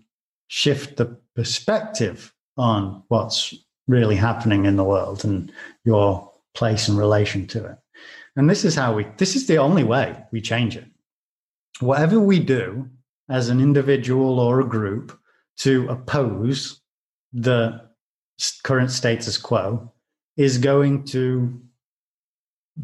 [0.48, 3.54] shift the perspective on what's
[3.88, 5.52] really happening in the world and
[5.84, 7.78] your place and relation to it.
[8.36, 9.06] And this is how we.
[9.18, 10.86] This is the only way we change it.
[11.80, 12.90] Whatever we do
[13.32, 15.18] as an individual or a group
[15.60, 16.82] to oppose
[17.34, 17.82] the
[18.64, 19.92] current status quo
[20.38, 21.62] is going to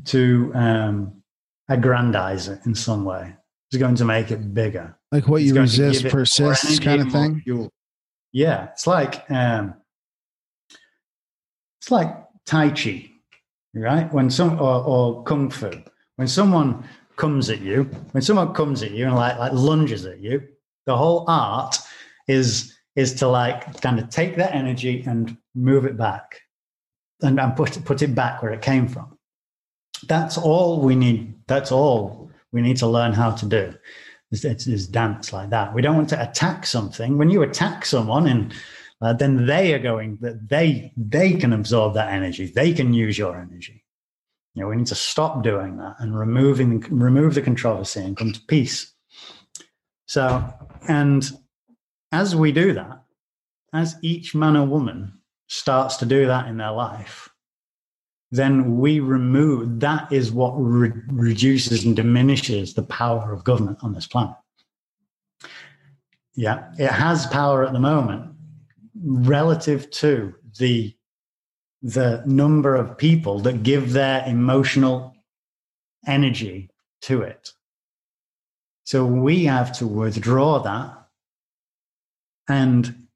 [0.05, 1.21] to um,
[1.69, 3.33] aggrandize it in some way.
[3.69, 4.97] It's going to make it bigger.
[5.11, 7.41] Like what It's you resist give it more persists kind of thing.
[7.41, 7.69] fuel.
[8.31, 9.73] Yeah, it's like um,
[11.81, 12.15] it's like
[12.45, 13.09] Tai Chi,
[13.73, 14.11] right?
[14.13, 15.71] When some or, or Kung Fu,
[16.15, 16.87] when someone
[17.17, 20.41] comes at you, when someone comes at you and like like lunges at you,
[20.85, 21.77] the whole art
[22.27, 26.39] is is to like kind of take that energy and move it back
[27.21, 29.17] and, and put put it back where it came from.
[30.07, 31.33] That's all we need.
[31.47, 33.73] That's all we need to learn how to do.
[34.29, 35.73] Is, is, dance like that.
[35.73, 37.17] We don't want to attack something.
[37.17, 38.53] When you attack someone, and
[39.01, 42.47] uh, then they are going that they they can absorb that energy.
[42.47, 43.85] They can use your energy.
[44.63, 48.41] Know, we need to stop doing that and removing remove the controversy and come to
[48.47, 48.93] peace.
[50.07, 50.43] So,
[50.87, 51.29] and
[52.11, 53.03] as we do that,
[53.73, 55.13] as each man or woman
[55.47, 57.29] starts to do that in their life,
[58.31, 63.93] then we remove that is what re- reduces and diminishes the power of government on
[63.93, 64.35] this planet.
[66.35, 68.31] Yeah, it has power at the moment
[69.03, 70.96] relative to the
[71.81, 75.15] the number of people that give their emotional
[76.05, 76.69] energy
[77.01, 77.51] to it.
[78.85, 81.07] So we have to withdraw that
[82.47, 83.06] and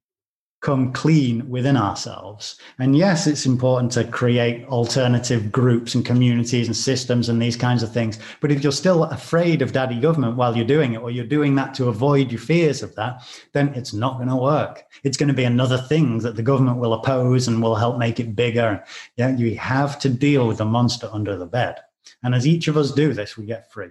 [0.62, 2.56] come clean within ourselves.
[2.78, 7.82] And yes, it's important to create alternative groups and communities and systems and these kinds
[7.82, 8.20] of things.
[8.40, 11.56] But if you're still afraid of daddy government while you're doing it, or you're doing
[11.56, 13.24] that to avoid your fears of that,
[13.54, 14.84] then it's not going to work.
[15.04, 18.20] It's going to be another thing that the government will oppose and will help make
[18.20, 18.84] it bigger.
[19.18, 21.78] Yeah, you have to deal with the monster under the bed.
[22.22, 23.90] And as each of us do this, we get free.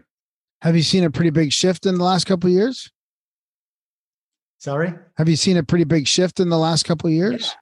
[0.62, 2.92] Have you seen a pretty big shift in the last couple of years?
[4.60, 4.92] Sorry?
[5.16, 7.56] Have you seen a pretty big shift in the last couple of years?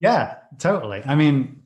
[0.00, 1.00] Yeah, totally.
[1.06, 1.62] I mean,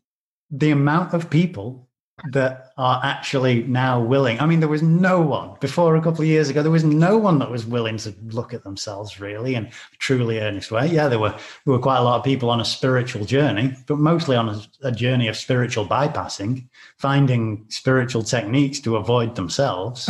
[0.51, 1.89] the amount of people
[2.31, 4.39] that are actually now willing.
[4.41, 7.17] I mean, there was no one before a couple of years ago, there was no
[7.17, 10.87] one that was willing to look at themselves really in a truly earnest way.
[10.87, 13.99] Yeah, there were there were quite a lot of people on a spiritual journey, but
[13.99, 20.09] mostly on a, a journey of spiritual bypassing, finding spiritual techniques to avoid themselves.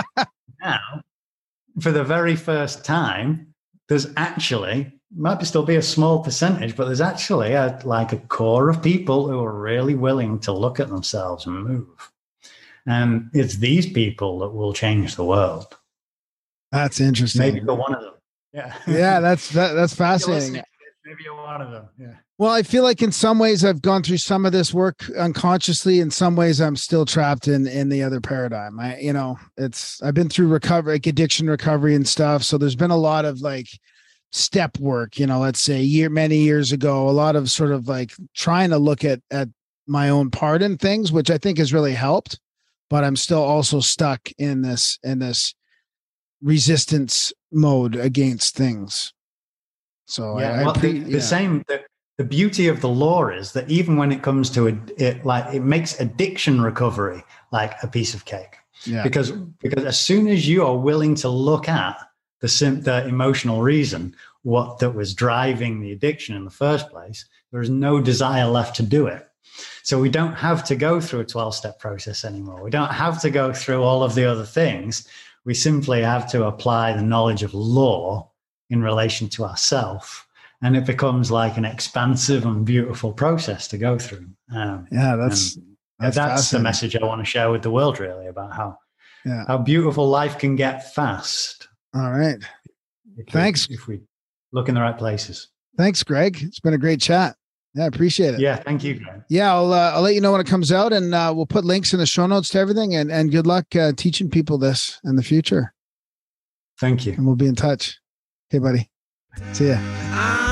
[0.60, 0.80] now,
[1.80, 3.54] for the very first time,
[3.88, 8.18] there's actually might be still be a small percentage, but there's actually a, like a
[8.18, 12.12] core of people who are really willing to look at themselves and move.
[12.86, 15.76] And it's these people that will change the world.
[16.72, 17.40] That's interesting.
[17.40, 18.14] Maybe you're one of them.
[18.52, 18.74] Yeah.
[18.86, 20.54] yeah, that's that, that's fascinating.
[20.54, 21.88] listening to this, Maybe you're one of them.
[21.98, 22.14] Yeah.
[22.38, 26.00] Well, I feel like in some ways I've gone through some of this work unconsciously.
[26.00, 28.78] In some ways, I'm still trapped in in the other paradigm.
[28.78, 32.42] I, you know, it's I've been through recovery, like addiction recovery and stuff.
[32.42, 33.68] So there's been a lot of like
[34.32, 37.88] step work, you know, let's say year many years ago, a lot of sort of
[37.88, 39.48] like trying to look at at
[39.86, 42.38] my own part in things, which I think has really helped.
[42.90, 45.54] But I'm still also stuck in this in this
[46.42, 49.14] resistance mode against things.
[50.04, 51.20] So yeah, I, I pre- the, the yeah.
[51.20, 51.64] same.
[51.66, 51.82] The,
[52.18, 55.54] the beauty of the law is that even when it comes to it, it, like
[55.54, 57.22] it makes addiction recovery
[57.52, 58.56] like a piece of cake.
[58.84, 59.02] yeah.
[59.02, 61.98] Because because as soon as you are willing to look at
[62.40, 67.26] the sim- the emotional reason what that was driving the addiction in the first place,
[67.50, 69.26] there is no desire left to do it.
[69.82, 72.62] So we don't have to go through a 12 step process anymore.
[72.62, 75.06] We don't have to go through all of the other things.
[75.44, 78.30] We simply have to apply the knowledge of law
[78.70, 80.22] in relation to ourselves.
[80.62, 84.26] And it becomes like an expansive and beautiful process to go through.
[84.54, 85.58] Um, yeah, that's
[85.98, 88.78] that's, that's, the message I want to share with the world, really, about how,
[89.24, 89.44] Yeah.
[89.46, 91.68] how beautiful life can get fast.
[91.94, 92.36] All right.
[93.16, 93.66] if we- Thanks.
[93.70, 94.00] If we
[94.52, 95.48] look in the right places.
[95.76, 96.38] Thanks, Greg.
[96.42, 97.36] It's been a great chat.
[97.74, 98.40] Yeah, I appreciate it.
[98.40, 99.22] Yeah, thank you, Graham.
[99.28, 101.62] Yeah, I'll uh, I'll let you know when it comes out, and uh, we'll put
[101.66, 102.94] links in the show notes to everything.
[102.94, 105.74] And and good luck uh, teaching people this in the future.
[106.80, 107.12] Thank you.
[107.12, 107.98] And we'll be in touch.
[108.48, 108.88] Hey, buddy.
[109.52, 110.44] See ya.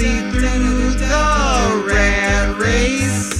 [0.00, 3.36] Gingerly through the rat race.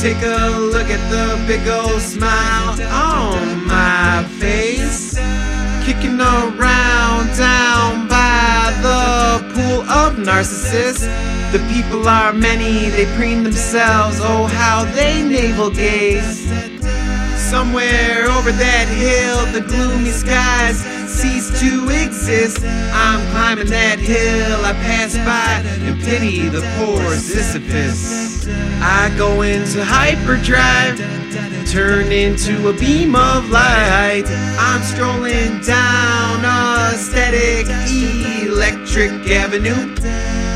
[0.00, 5.16] Take a look at the big old smile on my face.
[5.86, 11.08] Kicking around down by the pool of narcissists.
[11.52, 14.18] The people are many, they preen themselves.
[14.20, 16.44] Oh, how they navel gaze.
[17.50, 22.64] Somewhere over that hill, the gloomy skies cease to exist.
[22.64, 28.46] I'm climbing that hill, I pass by and pity the poor Sisyphus.
[28.80, 30.96] I go into hyperdrive,
[31.70, 34.24] turn into a beam of light.
[34.58, 37.66] I'm strolling down a static
[38.42, 39.94] electric avenue.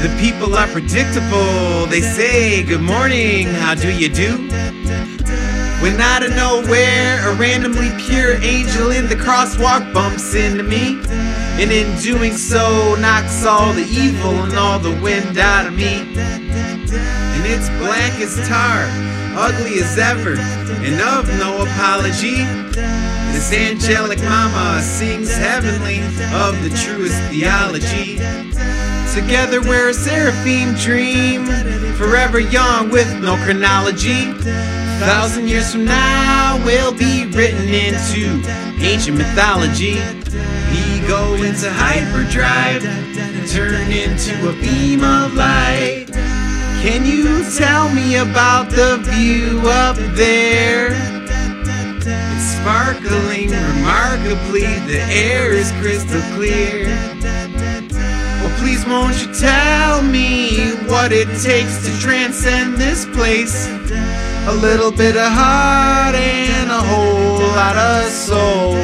[0.02, 1.86] The people are predictable.
[1.86, 4.48] They say, Good morning, how do you do?
[5.82, 11.00] When out of nowhere, a randomly pure angel in the crosswalk bumps into me.
[11.60, 16.06] And in doing so, knocks all the evil and all the wind out of me.
[16.16, 18.86] And it's black as tar,
[19.36, 22.46] ugly as ever, and of no apology.
[23.32, 26.00] This angelic mama sings heavenly
[26.34, 28.18] of the truest theology.
[29.12, 31.46] Together we're a seraphim dream,
[31.96, 34.30] forever young with no chronology.
[34.30, 38.42] A Thousand years from now, we'll be written into
[38.80, 39.94] ancient mythology.
[40.70, 42.82] We go into hyperdrive,
[43.50, 46.06] turn into a beam of light.
[46.82, 51.21] Can you tell me about the view up there?
[52.62, 56.86] Sparkling remarkably, the air is crystal clear.
[58.38, 63.66] Well, please won't you tell me what it takes to transcend this place?
[64.46, 68.74] A little bit of heart and a whole lot of soul.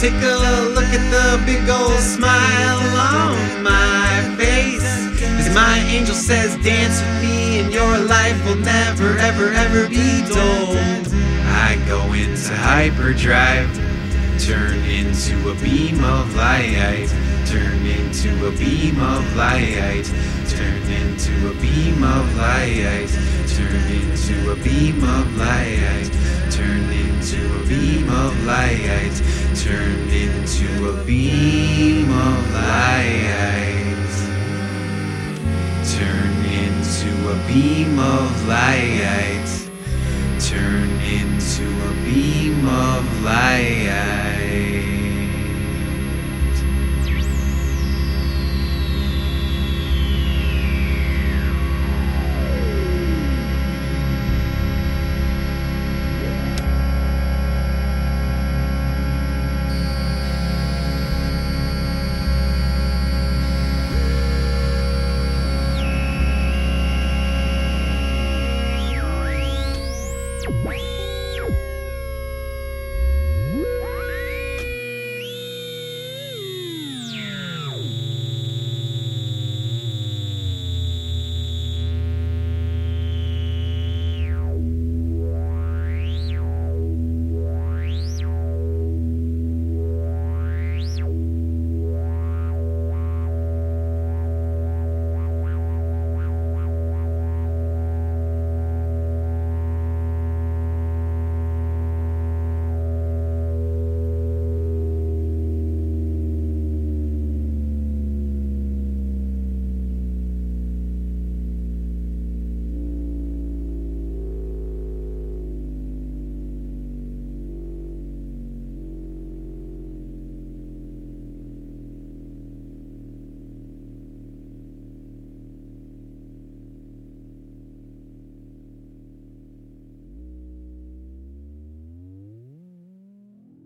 [0.00, 4.80] Take a look at the big old smile on my face.
[5.36, 10.24] As my angel says, dance with me, and your life will never, ever, ever be
[10.32, 11.08] dull.
[11.66, 13.72] I go into hyperdrive,
[14.38, 17.08] turn into a beam of light,
[17.46, 20.06] turn into a beam of light,
[20.48, 23.08] turn into a beam of light,
[23.48, 26.10] turn into a beam of light,
[26.50, 29.14] turn into a beam of light,
[29.56, 33.28] turn into a beam of light.
[35.98, 39.67] Turn into a beam of light.
[40.40, 44.67] Turn into a beam of light.